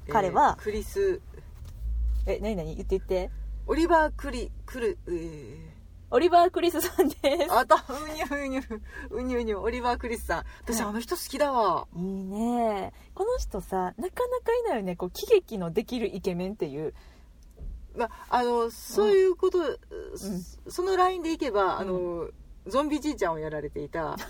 [0.09, 1.21] 彼はえークリス。
[2.27, 2.75] え何何？
[2.75, 3.31] 言って言って。
[3.65, 5.72] オリバー・クリクル、え
[6.13, 7.19] オリバー・クリスさんです。
[7.23, 8.61] ー、あとうにゅうにゅ
[9.09, 10.43] うにゅうにゅオリバー・クリスさん。
[10.63, 10.89] 私はい。
[10.91, 11.87] あの人好きだわ。
[11.95, 12.93] いいね。
[13.15, 14.95] この人さなかなかいないよね。
[14.95, 16.93] こう喜劇のできるイケメンっていう。
[17.95, 19.57] まあ、あのそういうこと、
[20.67, 22.29] そのラインでいけばあの、
[22.67, 24.15] ゾンビじいちゃんをやられていた。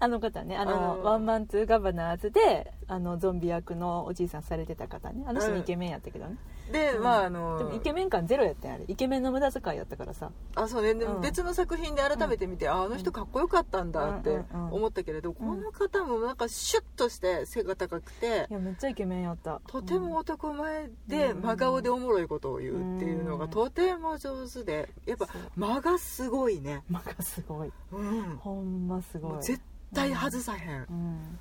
[0.00, 5.24] あの方ねあのワンマンツーガバナーズであのゾンビ役のおじいさんされてた方ね。
[5.26, 5.58] あの人うん。
[5.60, 6.36] イケメンやったけどね、
[6.70, 7.02] で、うん。
[7.02, 8.84] まああのでもイケメン感ゼロやったんやあれ。
[8.86, 10.30] イケメンの無駄遣いやったからさ。
[10.54, 11.20] あそうね、でうん。
[11.20, 19.60] 別の作品で改めて見て、ああの人かっこよかったんだってうんうんうん思ったけれど、んこの方もなんかシュッとして背が高くていやめっちゃイケメンやった。
[19.66, 21.42] とても男前でうん。
[21.42, 23.50] 真顔でおもろいことを言うっていうのがうん。
[23.50, 27.72] とても上手でやっぱ間がすごいね、間がすごい。
[27.92, 29.42] うん、ほんますごい。
[29.42, 29.60] 絶
[29.92, 31.38] 対外さへん、うん、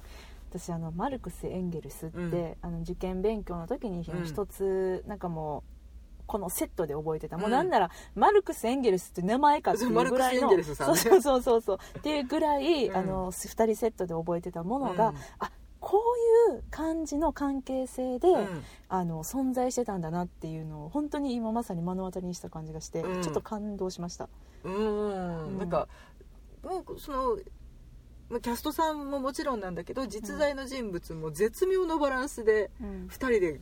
[0.50, 2.56] 私あのマルクス・エンゲルスって、うん。
[2.62, 4.26] あの受験勉強の時にうん。
[4.26, 10.64] 一つ、なんかもうこのセットで覚えてた、もううんなんならマルクス・エンゲルスって名前かっていうぐらいのそうんね。
[10.64, 11.78] そうそうそうそう。
[11.98, 12.96] っていうぐらい、うん。
[12.96, 15.16] あの2人セットで覚えてたものが、うん。
[15.40, 16.02] あこ
[16.50, 18.64] ういう感じの関係性で、うん。
[18.88, 23.22] あの存在してたんだなっていうのを本当に今まさに目の当たりにした感じがして、うん。
[23.22, 24.30] ちょっと感動しました、
[24.64, 25.46] うん。
[25.46, 25.88] うんなんか
[26.64, 27.38] もうその
[28.30, 33.08] まあキャストさんももちろんなんだけど実在の人物も絶妙のバランスでうん。
[33.08, 33.62] 2人で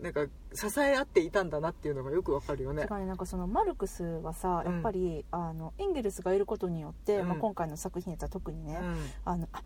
[0.00, 2.86] なんか支え合っていたんだなっていうのがよくわかるよね。
[2.86, 4.72] なんかそのマルクスはさうん。
[4.72, 7.28] やっぱり、あのエンゲルスがいることによって、うん。
[7.28, 8.96] まあ、今回の作品やったら特にね、うん。
[9.24, 9.62] あのあ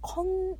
[0.00, 0.56] こん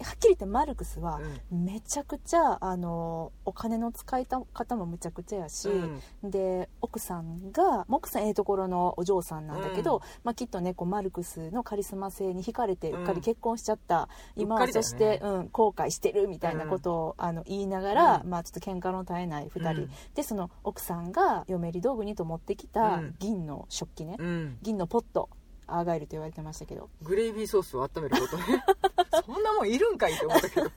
[0.00, 6.30] はっきり言ってマルクスはめちゃくちゃあのお金の使い方もむちゃくちゃやし、うん。
[6.30, 10.02] で奥さんがまあ奥さんええところのお嬢さんなんだけど、うん。
[10.24, 14.88] まあ、きっとねこうマルクスのカリスマ性に惹かれてうっかり結婚しちゃった、今はうっかりだよね。
[14.90, 18.30] そして、うん、後悔してるみたいなことを、あの言いながら、うん。
[18.30, 19.90] まあ、ちょっと喧嘩の絶えない2人、うん。
[20.14, 23.14] でその奥さんが嫁入り道具にと持ってきたうん。
[23.18, 24.58] 銀の食器ね、うん。
[24.62, 25.28] 銀のポット
[25.66, 26.90] アーガイルと言われてましたけど。
[27.02, 28.64] グレイビーソースを温めることね。
[29.24, 30.70] そんなもんいるんかいって思ったけど。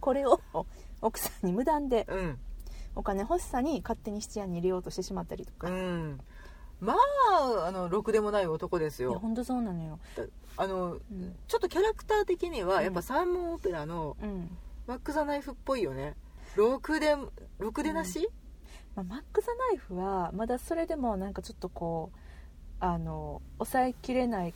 [0.00, 0.40] これを
[1.02, 2.38] 奥さんに無断でうん。
[2.96, 6.20] お金欲しさに勝手に質屋に入れようとしてしまったりとか、いうん。
[6.80, 6.94] ま
[7.32, 9.12] ああのろくでもない男ですよ。
[9.12, 9.98] や本当そうなのよ、
[10.56, 11.36] あのうん。
[11.46, 12.68] ちょっとキャラクター的にうん。
[12.68, 14.56] はやっぱサーモンオペラのうん。
[14.86, 16.16] マック・ザ・ナイフっぽいよね。
[16.56, 17.16] ろくで
[17.58, 18.28] ろくでなし、
[18.96, 22.18] まあ、マック・ザ・ナイフはまだそれでもなんかちょっとこう
[22.80, 24.54] あの抑えきれない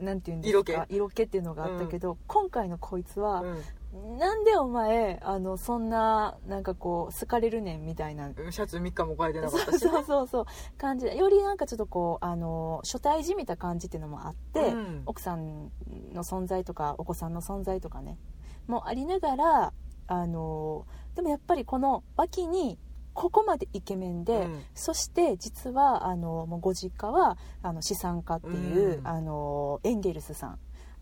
[0.00, 1.22] なんていうんですか色気？
[1.24, 4.18] っていうのがあったけど、今回のこいつは、うん。
[4.18, 10.46] なんでお前あのそんななんかこう好かれるねんみたいなシャツ3日も変えてなかそうったし、ね、そうそうそう
[10.78, 15.02] 感じでよりなんかちょっとこうあの初対じみた感じっていうのもあって、うん。
[15.06, 15.72] 奥さん
[16.14, 18.16] の存在とかお子さんの存在とかね
[18.68, 19.72] もありながら
[20.06, 22.78] あのでもやっぱりこの脇に
[23.14, 24.62] ここまでイケメンで、うん。
[24.74, 29.06] そして実はあのもうご実家はあの資産家っていう、うん。
[29.06, 30.58] あのエンゲルスさん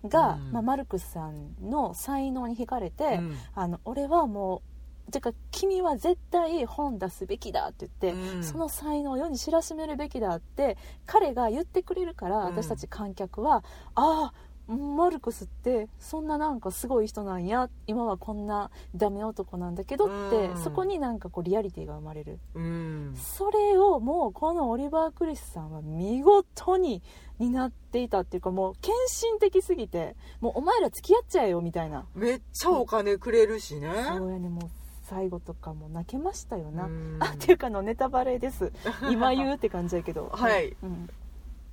[0.08, 0.52] が、うん。
[0.52, 3.36] まあ、マルクスさんの才能に惹かれて、うん。
[3.54, 4.62] あの俺はも
[5.08, 8.44] うてか君は絶対本出すべきだって言って、うん。
[8.44, 12.44] その才能を世に知らしめるべきだって彼が言ってくれるから、うん。
[12.56, 20.62] 私たち観客はああマルクスってそんななんかすごい人なんや今はこんなダメ男なんだけどって、うん。
[20.62, 22.38] そこになんかこうリアリティが生まれる。
[22.54, 23.14] うん。
[23.16, 27.02] それをもうこのオリバー・クリスさんは見事に
[27.38, 28.92] 担っていたっていうかもう献
[29.32, 32.04] 身的すぎてもうお前ら付き合っちゃえよみたいな。
[32.14, 33.90] めっちゃお金くれるしね。
[34.06, 34.70] そうやねもう
[35.04, 37.16] 最後とかも泣けましたよな、うん。
[37.20, 38.70] あっていうかのネタバレです。
[39.10, 40.28] 今言うって感じやけど。
[40.30, 40.76] はい。
[40.82, 41.08] うん、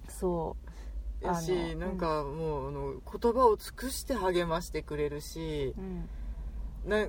[0.08, 0.65] そう
[1.26, 6.10] やしなんかもうあの言葉を尽くして励ましてくれるしうん。
[6.90, 7.08] な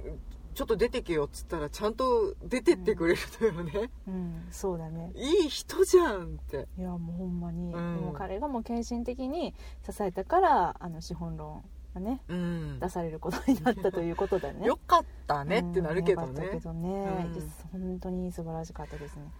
[0.56, 5.12] ちょっと出てけよっつったらちゃんと出てってくれるのよね、うん、そうだね。
[5.14, 6.66] いい人じゃんって。
[6.78, 7.96] いやもうほんまに、うん。
[7.96, 11.62] もう彼がもう献身的に支えたからあの資本論
[11.94, 12.80] がねうん。
[12.80, 14.64] 出されることになったということだよね。
[14.66, 17.34] よかったねってなるけどうんよかったねけどね、うん。
[17.34, 19.30] 実本当に素晴らしかったですね。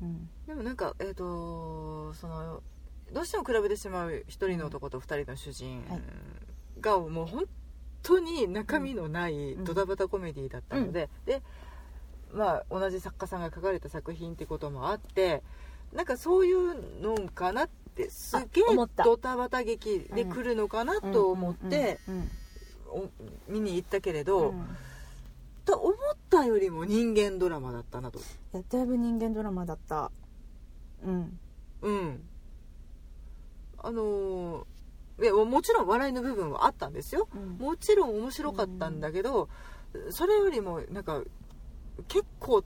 [0.00, 0.30] うん。
[0.46, 2.62] でもなんかえっ、とその
[3.12, 6.00] どうしても比べてしまう一人の男と二人の主人はい。
[6.80, 7.44] がもう本
[8.02, 9.64] 当に中身のないうん。
[9.64, 11.42] ドタバタコメディだったので、で
[12.32, 15.42] まあ同じ作家さんが書かれた作品ってこともあって
[15.92, 18.64] なんかそういうのかなってすげえ
[19.04, 21.98] ドタバタ劇で来るのかなと思って
[23.48, 24.66] 見に行ったけれうんど、うん。
[25.64, 25.94] と思っ
[26.30, 28.18] たよりも人間ドラマだったなと。
[28.18, 28.22] い
[28.54, 30.10] やだいぶ人間ドラマだった。
[31.04, 31.38] うん。
[31.82, 32.22] うん
[33.82, 34.64] あのー
[35.22, 37.28] いやもちろん笑いの部分はあったんですよ。
[37.34, 37.58] うん。
[37.58, 39.48] もちろん面白かったんだけど、
[40.10, 41.22] それよりもなんか
[42.08, 42.64] 結構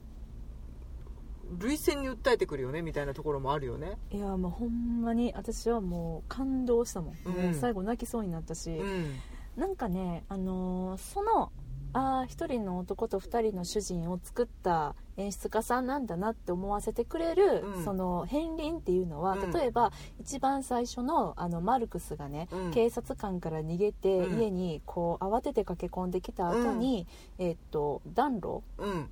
[1.59, 3.97] 涙腺に訴えてくるよねみたいなところもあるよね。
[4.11, 7.33] いやもうほんまに私はもう感動したもん、うん。
[7.33, 9.15] もう最後泣きそうになったし、うん。
[9.57, 11.51] なんかね、あのーその
[11.93, 17.83] ああ一人の男と二人の主人を作った演出家さんなんだなって思わせてくれる、うん。
[17.83, 19.51] その片鱗っていうのは、うん。
[19.51, 22.71] 例えば一番最初のあのマルクスがね、うん。
[22.71, 24.39] 警察官から逃げて、うん。
[24.39, 27.07] 家にこう慌てて駆け込んできた後に、
[27.39, 29.09] えっと暖炉うん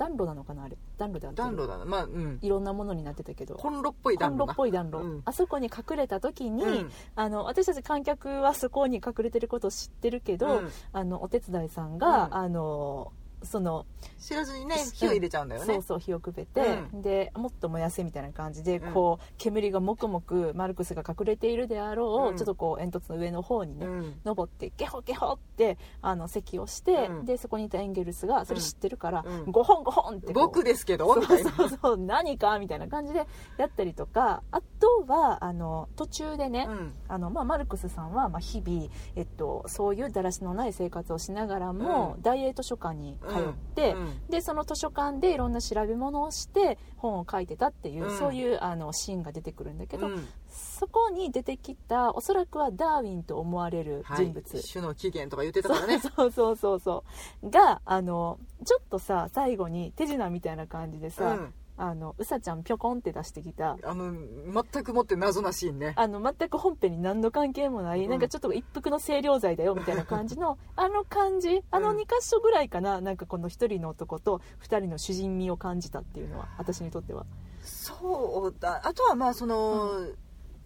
[0.00, 0.78] 暖炉なのかなあれ？
[0.96, 1.84] 暖炉であ暖炉だな。
[1.84, 2.38] まあうん。
[2.40, 3.56] いろんなものになってたけど。
[3.56, 5.22] コンロっぽいコンロっ暖炉なぽい暖炉、うん。
[5.26, 6.90] あそこに隠れた時に、うん。
[7.16, 10.70] あの私たち観客はそこに隠れてることを知ってるけど、うん。
[10.94, 12.34] あのお手伝いさんが、うん。
[12.34, 13.12] あの
[13.42, 13.86] その
[14.18, 15.74] 知らずにね火を入れちゃうんだよね。
[15.74, 18.92] そうそう火をくべて、でもっと燃やせみたいな感じで、うん。
[18.92, 22.36] こう煙がもくもくマルクスが隠れているであろう、うん。
[22.36, 24.14] ちょっとこう煙突の上の方にね、うん。
[24.24, 27.24] 登ってゲホゲホってあの咳をして、うん。
[27.24, 29.50] でそこにいたエンゲルスがそれ知ってるから、うん。
[29.50, 31.14] ゴホンゴホンって僕ですけど？
[31.14, 33.26] そうそうそう何かみたいな感じで
[33.56, 36.94] やったりとかあとはあの途中でね、うん。
[37.08, 42.22] あのまあ、マルクスさんはまあ日々、えっと、そういうだらしのない生活をしながらも、うん。
[42.22, 48.18] 大英図書館に通って、うんでその図書館でいろんな調べ物をして本を書いてたっていう、うん。
[48.18, 50.28] そういうあのシーンが出てくるんだけど、うん。
[50.48, 54.26] そこに出てきたおそらくはダーウィンと思われるはい。
[54.26, 55.98] 人物、種の起源とか言ってたからね。
[56.16, 57.04] そうそうそうそ
[57.42, 57.50] う。
[57.50, 63.78] があのちょっとさ最後に手品みたいな感じでさ、うんあのうさちゃんぴょこんって出してきた。
[63.82, 65.94] あの全くもって謎なシーンね。
[65.96, 68.10] あの全く本編に何の関係もない、うん。
[68.10, 77.24] なんかちょっと一服の清涼剤だよみたいな感じの あの感じあの2箇所ぐらいかななんかこの1人の男と2人の主人味を感じたっていうのは私にとっては。
[77.64, 78.82] そうだ。
[78.84, 80.06] あとはまあその、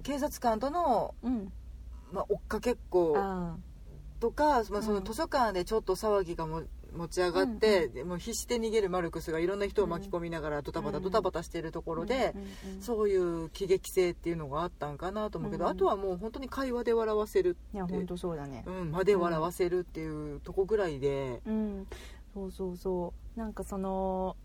[0.02, 1.52] 警察官との、うん。
[2.10, 3.56] まあ、追っかけっこあ
[4.18, 5.04] とか、まあ、そのうん。
[5.04, 6.64] 図書館でちょっと騒ぎがも
[6.94, 18.64] 持ち上がって、でもう必死で逃げるマルクスがいろんな人を巻き込みながらドタバタうんドタバタしているとこーろで、うんうんうんそういう喜劇性っていうのがあったんかなと思うけど、うんあとはもう本当に会話で笑わせるいや本当そうだね。
[18.66, 21.86] うん、まで笑わせるっていうとこぐらいで、うん。
[22.34, 23.38] そうそうそう。
[23.38, 24.36] なんかその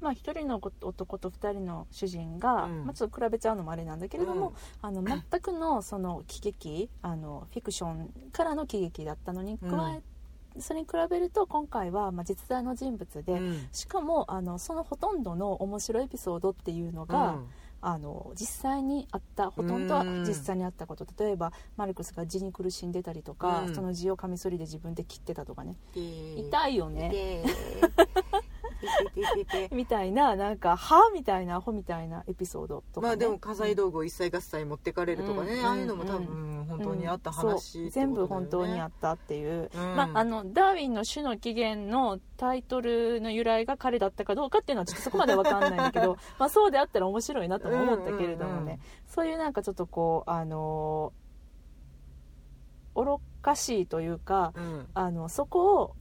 [0.00, 2.84] まあ一人の男と二人の主人が、うん。
[2.86, 4.54] まあ、ちょっと比べちゃうのもあれなんだけれども、うん。
[4.82, 10.02] あの全くのその喜劇あのフィクションからの喜劇だったのに加え、
[10.58, 13.68] それに比べると今回はまあ実在の人物で、うん。
[13.72, 17.38] しかもあのそのほとんどの面白いエピソードっていうのが、
[17.82, 20.24] あの実際にあったほとんどはうん。
[20.24, 21.06] 実際にあったこと。
[21.18, 23.74] 例えばマルクスが痔に苦しんでたりとか、うん。
[23.74, 26.00] その痔をカミソリで自分で切ってたとかね、で
[26.40, 27.42] 痛いよね
[29.72, 39.96] みたいななんか歯みたいなアホみたいなエピソードとか、ね、まあでも家財道具を一切合切持ってかれるとかね、うんああいうのも多う分本当にあったうん話そうって全部本当にあったっていう、うん。
[39.96, 49.52] まあ、あのダーウィンの種の起源のタイトルの由来が彼だったかどうかっていうのはちょっとそこまで分かんないんだけど まあそうであったら面白いなとも思ったけれどもね、うんうんうんそういうなん。
[49.52, 51.20] かちょっとこうあのー
[52.94, 55.96] 愚かしいというかうんあのそこを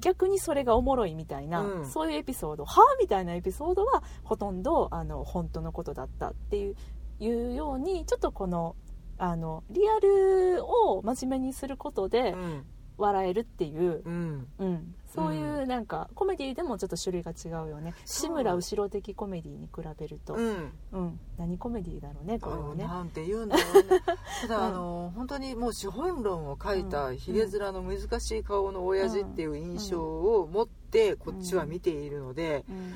[0.00, 1.90] 逆にそれがおもろいみたいな、うん。
[1.90, 6.76] そういうエピソードはあみたいなエピソードはほとんどあの本当のことだったっていう
[7.20, 8.76] いうようにちょっとこの
[9.18, 12.64] あのリアルを真面目にすることでうん。
[12.98, 14.46] 笑えるっていう、うん。
[14.58, 17.94] うん、そういうなんかコメディでもちょっと種類が違うよね。
[18.06, 20.72] 志村後ろ的コメディに比べると、うん。
[20.92, 22.84] うん、何コメディだろうねこれはね。
[22.84, 24.00] なんて言うんだろうね
[24.42, 32.94] ただ、あの本当にもう資本論を書いたひげ面の難しい顔の親父っていう印象を持ってこっちは見ているので、うん。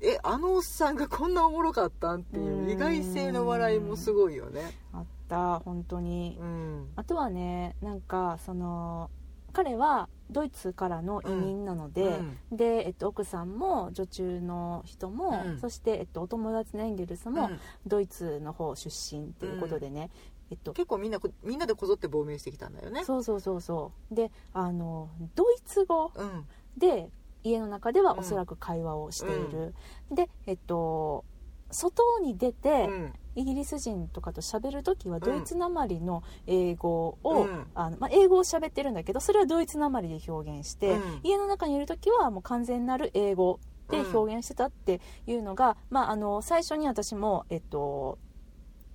[0.00, 4.62] えあのおっさんがこんなおもろかったんっていう意外性の笑いもすごいよね。
[4.92, 6.38] あった本当に。
[6.40, 6.88] うん。
[6.96, 9.10] あとはねなんかその
[9.58, 12.20] 彼はドイツからの移民なので、
[12.52, 15.58] で、えっと、奥さんも女中の人も、うん。
[15.58, 17.58] そして、えっと、お友達のエンゲルスもうん。
[17.84, 20.10] ドイツの方出身っていうことでね、
[20.52, 23.04] えっと、結構みんなこみんなでこぞって亡命してきたんだよね。
[23.04, 24.14] そうそうそうそう。
[24.14, 26.46] であのドイツ語うん。
[26.76, 27.10] で
[27.42, 28.18] 家の中ではうん。
[28.20, 29.74] おそらく会話をしている、
[30.12, 31.24] でえっと
[31.72, 37.66] 外に出て、うんイギリス人とかと喋る時はドイツなまりの英語を、うん。
[37.74, 41.20] あのまあ、英語を喋ってるんだけどそれはドイツなまりで表現して、うん。
[41.22, 48.18] 家の中にいる時はもう完全なる英語で表現してたっていうのが、まあ、あの最初に私も、えっと、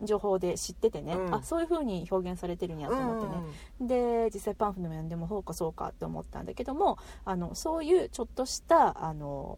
[0.01, 1.35] 情報で知っててね、うん。
[1.35, 9.57] あそういう風に表現されてるんやと思ってね、で実際パンフでも読んでもそうかそうかって思ったんだけどもあのそういうちょっとしたあの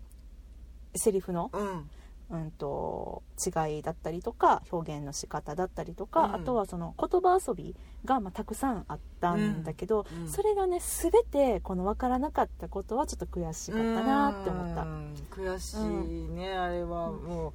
[0.94, 1.90] セリフの、うん
[2.30, 6.36] うんうん、と違いだったりとか表現の仕方だったりとか、うん。
[6.36, 10.30] あとはその言葉遊びが、まあ、たくさんあったんだけど、うん。
[10.30, 14.82] それがね全てこの分からなかったことはちょっと悔しかったなって思った。
[14.84, 15.14] うん。
[15.32, 17.12] 悔しいね、あれは。
[17.12, 17.54] もう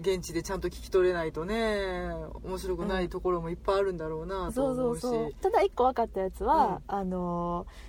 [0.00, 2.12] 現地でちゃんと聞き取れないとね
[2.44, 5.32] 面白くないところもいっぱいあるんだろうなとそうそ思うし、うそう。
[5.40, 7.87] ただ一個分かったやつは、あのー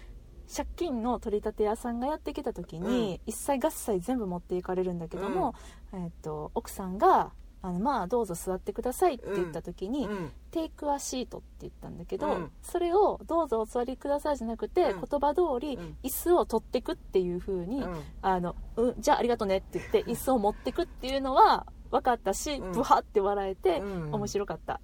[0.53, 5.53] 借金の取り立て屋さんがやってきた時に、一切合切全部持っていかれるんだけども、
[5.93, 7.31] えっと奥さんが
[7.61, 10.31] あのまあどうぞ座ってくださいって言った時に、うん。
[10.51, 12.51] テイクアシートって言ったんだけど、うん。
[12.61, 15.01] それをどうぞお座りくださいじゃなくて、うん。
[15.01, 15.97] 言葉通り、うん。
[16.03, 18.01] 椅子を取ってくっていう風に、うん。
[18.21, 22.71] あのうん、じゃあありがとねって言って 椅子を持ってくっていうのは分かったし、うん。
[22.71, 24.13] ブハって笑えて、うん。
[24.13, 24.79] 面白かった、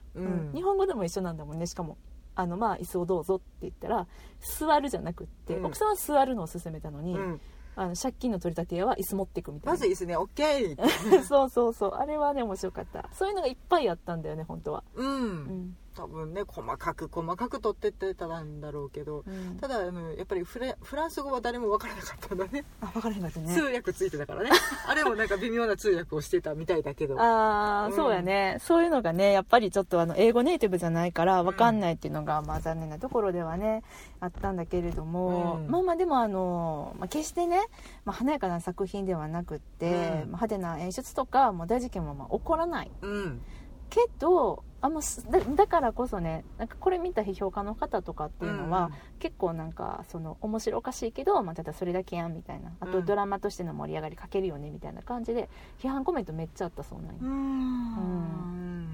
[0.54, 1.98] 日本語でも一緒なんだもんねしかも
[2.36, 4.08] あのまあ椅子をどうぞって言ったら
[4.42, 5.66] 座るじゃなくって、うん。
[5.66, 7.42] 奥さんは座るのを勧めたのに、うん。
[7.78, 9.72] あの借金の取り立て屋は椅子持ってくみたいな。
[9.74, 10.78] まずいいですね OK
[11.24, 11.92] そうそうそう。
[11.96, 13.10] あれはね面白かった。
[13.14, 14.84] そういうのがいっぱいあったんだよね本当は。
[14.96, 22.66] うん、うん、多分ね細かく細かく取ってってたんだろうけどうん、ただあのやっぱりフレフランス語は誰も分からなかったんだね。
[22.82, 23.54] あ分からへんかったね。
[23.54, 24.50] 通訳ついてたからね。
[24.88, 27.20] あれもなんか微妙な通訳をしてたみたいだけど。
[27.20, 28.58] ああ、うんそうやね。
[28.60, 33.84] そういうのがねやっぱりちょっとあの英語ネイティブじゃないから分かんないっていうのが、まあ残念なところではね
[34.20, 35.72] あったんだけれども、うん。
[35.72, 37.62] まあまあでもあの、まあ、決してね、
[38.04, 39.96] まあ、華やかな作品ではなくって、うん。
[39.96, 42.92] まあ派手な演出とかもう大事件もまあ起こらない。
[43.02, 43.42] うん。
[43.90, 52.72] けどあんますだだからこそねなんかこれ見た批評家の方とかっていうのは、結構なんかその面白おかしいけど、まあ、ただそれだけやんみたいな。
[52.80, 53.06] あとうん。
[53.06, 57.16] ドラマとしての盛り上がりかけるよねみたいな感じで批判コメントめっちゃあったそうなんよ。
[57.20, 58.88] うーん。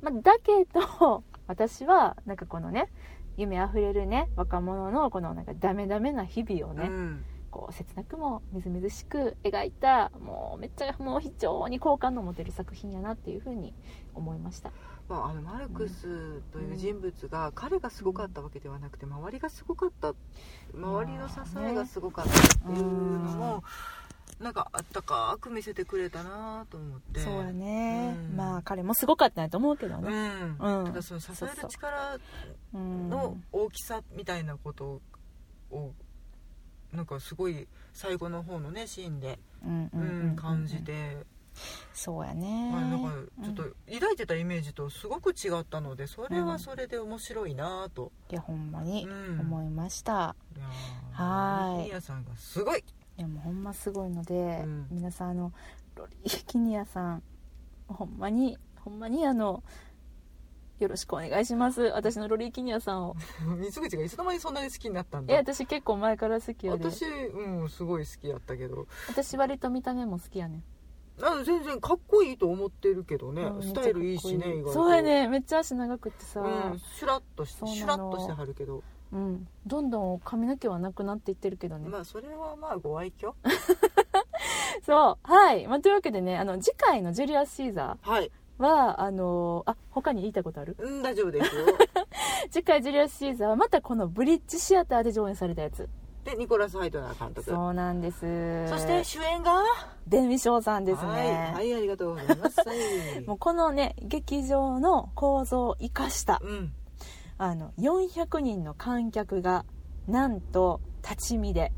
[0.00, 2.90] まあ、だけど 私はなんかこのね
[3.36, 7.24] 夢あふれるね若者のこのなんかダメダメな日々をね、うん。
[7.50, 13.74] こう切なくもみずみずしく描いたもうめっちゃもう非常に好感の持てる作品やなっていうふうに
[14.14, 14.70] 思いました
[15.10, 20.14] まあ、あのマルクスという人物が、彼がすごかったわけではなくて周りがすごかった
[20.72, 23.64] 周りの支えがすごかったっていうのも、
[24.38, 27.18] なんかあったかく見せてくれたなと思って。
[27.20, 28.36] そうやね、うん。
[28.36, 30.84] まあ彼もすごかったんやと思うけどうね、ん、うん。
[30.86, 32.18] ただその支える力
[32.72, 33.10] うん。
[33.10, 35.02] の大きさみたいなこと
[35.72, 35.92] を
[36.92, 41.18] なんかすごい最後の方のねシーンで、うん感じて、
[41.92, 43.10] そうやね、まあ、なんか
[43.44, 46.46] ちょっと抱いてたイメージとすごく違ったのでそれうん。
[46.46, 49.40] はそれで面白いなと、いやほんまにうん。
[49.40, 50.66] 思いました、いや
[51.12, 51.76] はーい。
[51.78, 52.78] ロリーニアさんがすごい。
[53.18, 54.86] いやもうほんますごいので、うん。
[54.90, 55.52] 皆さんあの
[55.96, 57.22] ロリー・キニアさん
[57.88, 59.62] ほんまにほんまにあの
[60.78, 61.82] よろしくお願いします。
[61.82, 63.16] 私のロリー・キニアさんを。
[63.58, 66.90] 水口がいつの間にそんなに好きになったんえだ私結構前から好きやで。
[66.90, 68.86] 私うんすごい好きやったけど。
[69.08, 70.64] 私割と見た目も好きやねん
[71.22, 74.72] あの全然かっこいいと思ってるけどね、うんスタイルいいしね意外と。
[74.72, 78.82] そうやねめっちゃ足長くってさ、うん、シュラッとしてシュラッとしてはるけど。
[79.12, 83.32] うん、どんどん髪の毛はなくなっていってるけどね、まあそれはまあご愛嬌。
[84.86, 85.32] そう。
[85.32, 88.30] はい、まあ、というわけでねあの次回の「ジュリアス・シーザはい。
[88.58, 90.76] ーは」あのあ他に言いたいことある？
[90.78, 91.66] うん大丈夫ですよ。
[92.50, 95.88] 次回「ジュリアス・シーザー」はまたこのブリッジシアターで上演されたやつ
[96.24, 97.50] でニコラス・ハイトナー監督。
[97.50, 98.68] そうなんです。
[98.68, 99.62] そして主演が？
[100.06, 102.60] デンミショーさんですね、はい、はい、ありがとうございます。
[102.60, 106.72] はいもうこのね劇場の構造を生かしたうん。
[107.38, 109.64] あの400人の観客が
[110.06, 111.72] なんと立ち見で、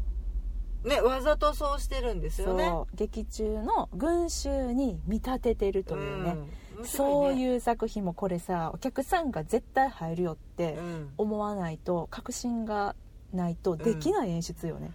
[0.84, 2.72] ねわざとそうしてるんですよね。
[2.94, 6.36] 劇中の群衆に見立ててるというね、
[6.78, 12.96] うん、そうう、いう作品もこれさお客さんが絶対入るよってうん、思わないと確信が
[13.32, 14.90] ないとできない演出よね、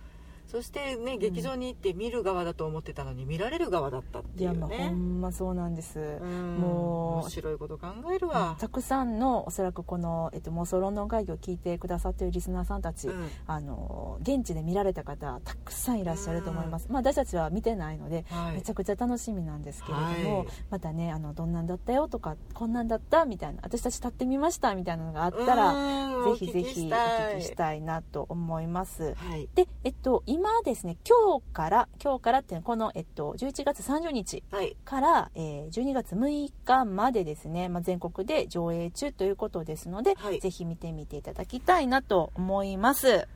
[0.47, 6.57] そしてね劇場に行って見る側だと思ってたのに見られる側だったっていやまあほいうねんまそうなんです、うん。
[6.57, 8.55] もう面白いこと考えるわ。
[8.59, 13.29] たくさんのおそらくこの、えっと、妄想ロンドン会議を聞いてくださっているリスナーさんたち、うん。
[13.45, 18.55] あの現地で見られた方たくさんいらっしゃると思います、まあ、私たちは見てないので、はい。
[18.55, 20.47] めちゃくちゃ楽しみなんですけれども、はい。
[20.69, 26.37] またねあのどんなんだったよとかこんなんだったみたいな私たち立ってみましたみたいなのがあったら、うん。
[26.37, 29.13] ぜひぜひお聞きしたいなと思います。
[29.15, 29.49] はい。
[29.55, 34.75] で、えっと、今ですね、今日から、今日からっていうのはこの、えっと、11月30日はい。
[34.83, 40.39] から、えー12月6日までですね、まあ、全国で上映中ということですので、はい。
[40.39, 43.27] ぜひ見てみていただきたいなと思います。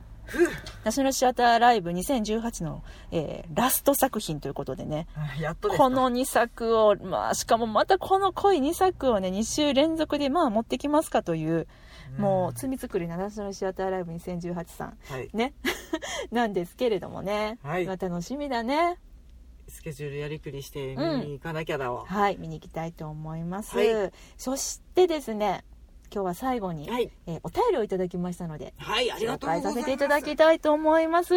[0.84, 5.06] ナショナルシアターライブ2018の、えーラスト作品ということでね、
[5.40, 11.66] やっとこの2作を、まあ、しかもまたこの濃い2作をね、2週連続でまあ持ってきますかという、
[12.18, 15.30] もう罪作りなナショナルシアターライブ2018さん、はい。
[15.32, 15.54] ね、
[16.30, 17.86] なんですけれどもね、はい。
[17.86, 18.98] まあ楽しみだね。
[19.68, 23.76] スケジュールやりくりしてうん見に行かなきゃだわ、はい、見に行きたいと思います。
[23.76, 24.12] はい。
[24.36, 25.64] そしてですね、
[26.12, 27.10] 今日は最後に、はい。
[27.26, 29.78] えーお便りをいただきましたので、はいありがとうございます。
[29.78, 31.34] 紹介させていただきたいと思います。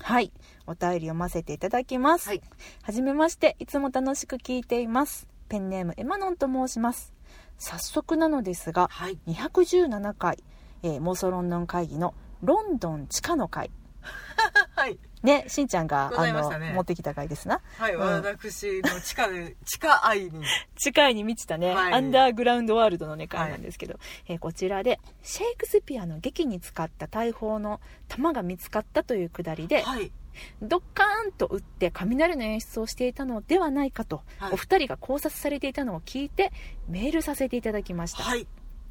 [0.00, 0.32] はい、
[0.66, 2.28] お便り読ませていただきます。
[2.28, 2.42] はい。
[2.82, 5.26] はじめまして、いつも楽しく聞いています。
[5.48, 7.13] ペンネームエマノンと申します。
[7.58, 9.18] 早速なのですが、はい。
[9.26, 10.42] 217回、
[10.82, 13.70] えー妄想ロンドン会議のロンドン地下の会。
[14.74, 14.98] はい。
[15.22, 17.60] ねしんちゃんがござあの持ってきた回ですな。
[17.78, 18.00] はい、うん。
[18.00, 20.44] 私の地下で地下愛に。
[20.76, 21.92] 地下に満ちたね、はい。
[21.94, 23.98] アンダーグラウンドワールドのね回なんですけど、
[24.28, 30.12] えーこちらでシェイクスピアの劇に使った大砲の弾が見つかったというくだりで、はい
[30.62, 34.52] ドッカーンと撃って雷の演出をしていたのではないかと、はい。
[34.52, 36.52] お二人が考察されていたのを聞いて
[36.88, 38.46] メールさせていただきました、はい。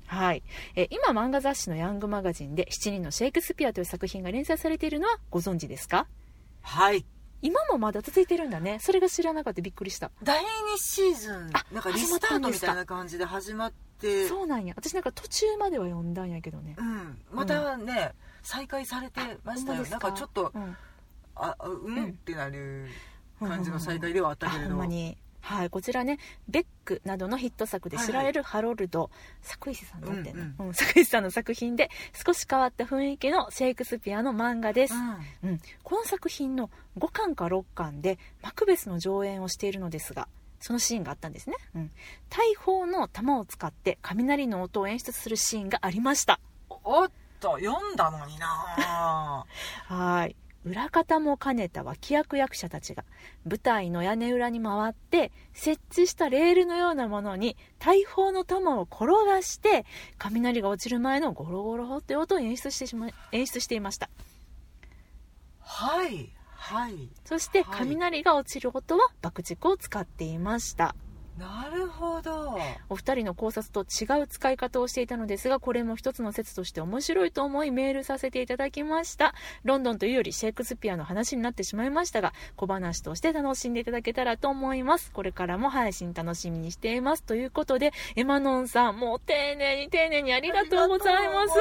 [0.05, 0.43] はい。
[0.75, 6.07] えー今漫画雑誌のヤングマガジンで7人のシェイクスピアという作品が連載されているのはご存知ですか？
[6.61, 7.05] はい。
[7.41, 8.79] 今もまだ続いてるんだね。
[8.79, 9.61] それが知らなかった。
[9.61, 10.11] びっくりした。
[10.23, 10.45] 第2
[10.77, 14.27] シーズンあなんかリスタートみたいな感じで始まって。
[14.27, 14.73] そうなんや。
[14.77, 16.75] 私なんか途中までは読んだんやけどね。
[16.77, 18.13] うん、またね、
[18.43, 19.83] 再開されてましたよ。
[19.89, 20.77] なんかちょっとうん
[21.35, 22.05] ああうん、うん。
[22.09, 22.87] ってなる
[23.39, 29.09] 感じの再開ではあったけれあど、はいこちらねベックなどのヒット作で知られるハロルド、
[29.41, 30.73] 作石さんだってな、うんうん。
[30.73, 31.89] 作石さんの作品で
[32.25, 35.49] 少し変わった雰囲気のシェイクスピアの漫画です、うん。
[35.49, 40.29] うん、この作品の5巻か6巻でマクベスの上演をしているのですが
[40.61, 41.91] そのシーンがあったんですね、うん、
[42.29, 46.39] 大砲の弾を使って雷の音を演出するシーンがありました。
[46.69, 47.11] おっ
[47.41, 48.47] と読んだのにな
[49.87, 50.35] はい
[50.65, 53.03] 裏方も兼ねた脇役役者たちが
[53.45, 59.85] 舞台の屋根裏に回って設置したレールのようなものに大砲の弾を転がして
[60.17, 64.09] 雷が落ちる前のゴロゴロって音を演出してしま演出していました。
[65.59, 67.09] はいはい。
[67.25, 67.77] そしてはい。
[67.79, 70.95] 雷が落ちる音は爆竹を使っていました
[71.37, 72.59] なるほど。
[72.89, 79.33] お二人の考察と違う使い方をしていたのですがこれも一つの説として面白いと思いメールさせていただきました。
[79.63, 85.11] ロンドンというよりシェイクスピアの話になってしまいましたが小話として楽しんでいただけたらと思います。
[85.11, 87.23] これからも配信楽しみにしています。
[87.23, 91.57] ということでエマノンさんもう丁寧に丁寧にありがとうございます。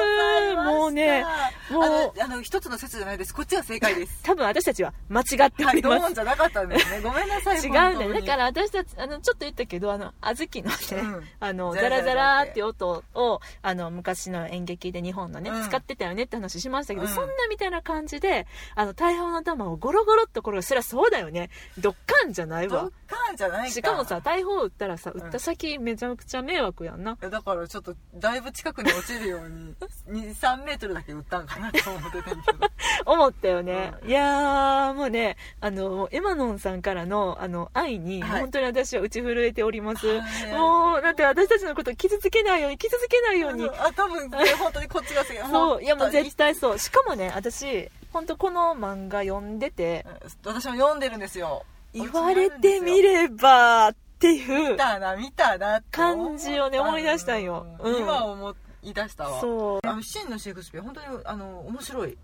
[0.55, 1.25] もうね
[1.71, 3.33] もうあのあの一つの説じゃないです。
[3.33, 4.21] こっちが正解です。
[4.23, 7.01] 多分私たちは間違っておはいります、ドーンじゃなかったんですね。
[7.01, 8.13] ごめんなさい違うんだよ。
[8.13, 11.23] だから私たちあのちょっと言ったけどあの小豆のね、うん。
[11.39, 15.63] あのザザラザラって音をあの昔の演劇で日本のね、うん。
[15.63, 17.13] 使ってたよねって話しましたけど、うん。
[17.13, 21.49] そんなみたいな感じであの大砲の弾をゴロゴロっと転がすそりゃそうだよね。
[21.77, 22.81] ドッカンじゃないわ。
[22.83, 23.73] ドッカンじゃないか。
[23.73, 29.75] しかもさ大砲撃ったらさ撃った先めちゃくちゃ迷惑やんな、だからちょっとだいぶ近くに落ちるように
[30.33, 32.69] 23メートルだけ撃ったんかな と思ってたんけど。
[33.05, 34.09] 思ったよね、うん。
[34.09, 38.41] いやーもうねあのエマノンさんからのあの愛に、はい。
[38.41, 40.51] 本当に私は打ち震えております、はい。
[40.51, 43.69] もうだって私たちのこと傷つけないように傷つけないように。
[43.69, 46.79] あ多分ね本当にこっちが正解 そういやもう絶対対そう。
[46.79, 50.05] しかもね私本当この漫画読んでて。
[50.45, 51.63] 私も読んでるんですよ。
[51.93, 54.71] 言われてみればっていう。
[54.71, 57.65] 見たな見たな感じをね思い出したんよ。
[57.79, 57.97] うん。
[57.97, 59.41] 今思い出したわ。
[59.41, 59.87] そう。
[59.87, 62.17] あの真のシェイクスピア本当にあの面白い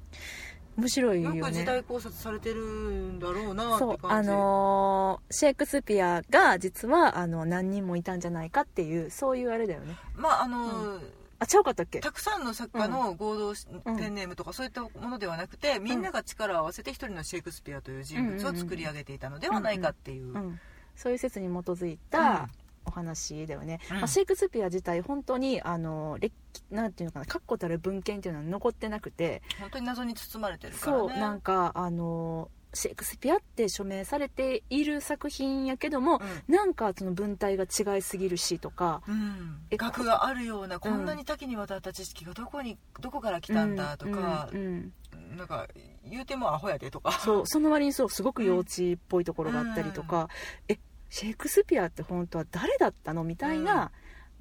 [0.80, 9.96] 面白いよよねく時代考察されてるんだろうなってそうあのーシェイクスピアが実はあの何人もいたんじゃないかっていうそういうあれだよね。
[10.16, 11.00] まああの、
[11.40, 12.00] あちゃうかったっけ？
[12.00, 13.54] たくさんの作家の合同
[13.98, 20.60] ペンネームとかそういったものではなくて、みんなが力を合わせて一人のシェイクスピアという人物を作り上げていたのではないかっていう、うん、
[20.96, 21.98] そういう説に基づいうん。
[22.10, 22.50] た
[22.90, 23.98] お話だよね、うん。
[23.98, 26.34] まあ、シェイクスピア自体本当にあの歴
[26.70, 29.42] なんていうのかな確固たる文献っていうのは残ってなくて。
[29.60, 31.00] 本当に謎に包まれてるからね。
[31.00, 44.94] そうなんかあのシェイクスピアって署名されている作品やけども、なんかその文体が違いすぎるしとかうん、うんえ学があるようなこんなに多岐にわたった知識がどこにどこから来たんだとかう、んうん
[45.36, 45.68] なんか
[46.10, 47.12] 言うてもアホやでとか。
[47.12, 50.28] そうその割にそうすごく幼稚っぽいところがあったりとか、
[50.68, 50.78] え
[51.10, 53.24] シェイクスピアって本当は誰だったの？
[53.24, 53.92] みたいな、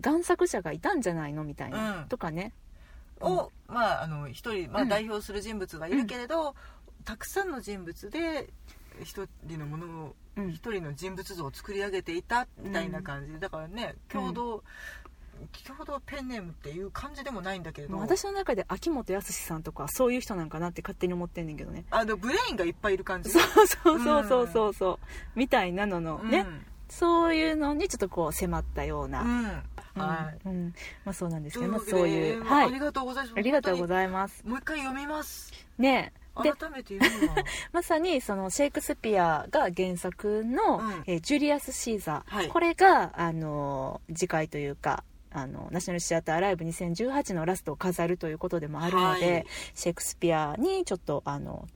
[0.01, 1.45] 贋作者がいたんじゃないの？
[1.45, 2.09] みたいな、うん。
[2.09, 2.53] とかね。
[3.21, 4.89] を、まあ、あの一人、まあ、うん。
[4.89, 6.55] 代表する人物がいるけれど、
[7.05, 8.49] たくさんの人物で
[9.03, 10.51] 一人のものをうん。
[10.53, 14.63] 一人の人物像を作り上げていたみたいな感じでだからね共同、
[15.67, 17.97] 共同ペンネームっていう感じでもないんだけれど。
[17.99, 21.85] 私の中で秋元康さんとかはそういう人なんかなって勝手に思ってんねんけどね。
[21.91, 23.31] あのブレインがいっぱいいる感じ？
[23.31, 24.99] そうそうそうそうそうそう、
[25.35, 26.67] みたいなののね、うん。
[26.89, 29.29] そういうのにちょっとこう迫ったような、うん。
[29.41, 30.01] うん。
[30.01, 30.49] はい。
[30.49, 30.75] うん。
[31.05, 32.71] まあそうなんですけど、そういうはい。
[32.71, 33.35] でありがとうございます。
[33.37, 34.43] ありがとうごいざいます。
[34.47, 35.53] もう一回読みます。
[35.77, 36.13] ね。
[36.43, 37.35] で改めて読むわ
[37.73, 41.03] まさにそのシェイクスピアが原作の、うん。
[41.07, 42.49] えージュリアス・シーザー、はい。
[42.49, 45.03] これがあの次回というか
[45.43, 49.47] あのナショナルシアターライブ2018のラストを飾るということでもあるので、はい。
[49.75, 51.67] シェイクスピアにちょっとあの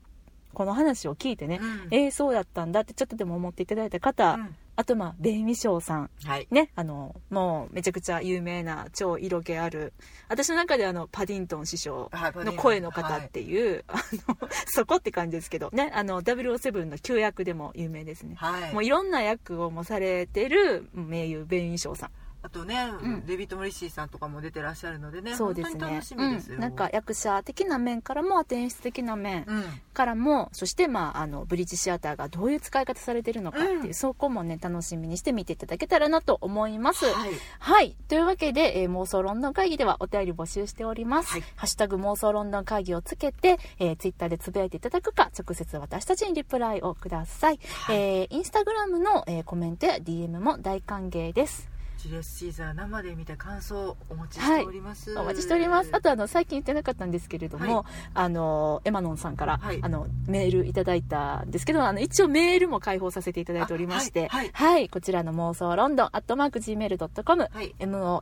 [0.55, 1.89] この話を聞いてね、うん。
[1.91, 4.57] えー、そうだったんだってちょっとでも思っていただいた方、うん。
[4.75, 6.11] あとまあ弁美翔さん。
[6.25, 6.47] はい。
[6.51, 9.93] ねあのもうめちゃくちゃ有名な超色気ある
[10.29, 13.95] 私の中であのパディントン師匠の声の方っていう、あ
[14.29, 18.73] の そこって感じですけどねあの007の旧役でも有名ですね、はい。
[18.73, 22.11] もういろんな役をもされてる名優弁美翔さん
[22.43, 37.05] あとね、うんデビッド・モリッシーさんとかも出てらっしゃるのでねそうですね楽しみですよ、うん、なんか役者的な面からも演出的な面うんからもそして、まあ、あのブリッジシアターがどういう使い方されてるのかっていう、うんそこもね楽しみにして見ていただけたらなと思います。
[37.05, 37.95] はいはい。
[38.09, 41.33] というわけで、えー妄想ロンドン会議ではお便り募集しております。
[41.33, 47.61] はいハッシュタグ妄想ロンドン会議をつけて、えー、ツイッターでつぶやいていただくか、直接私たちにリプライをください。
[47.85, 51.72] はいえーインスタグラムの、えーコメントや DM も大歓迎です。
[52.03, 55.91] ジュリアス・シーザー生で見た感想お待ちしております、お待ちしております。
[55.93, 57.85] あと、あの、最近言ってなかったんですけれども、はい
[58.15, 68.21] あの、エマノンさんから、はいあの、メールいただいたんですけど、あの、一応メールも開放させていただいておりまして、あはいこちらの妄想ロンドン、アットマーク Gmail.com、はい MOSOLONDON、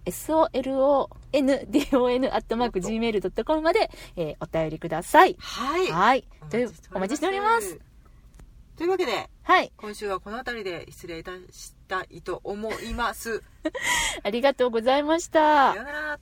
[2.34, 5.36] アットマーク Gmail.com まで、えーお便りください。
[5.38, 6.28] はいはい。
[6.50, 7.78] という、お待ちしております。
[8.76, 9.72] というわけではい。
[9.78, 13.42] 今週はこの辺りで失礼いたしたいと思います
[14.22, 15.82] ありがとうございましさたよ。
[15.82, 16.18] うなら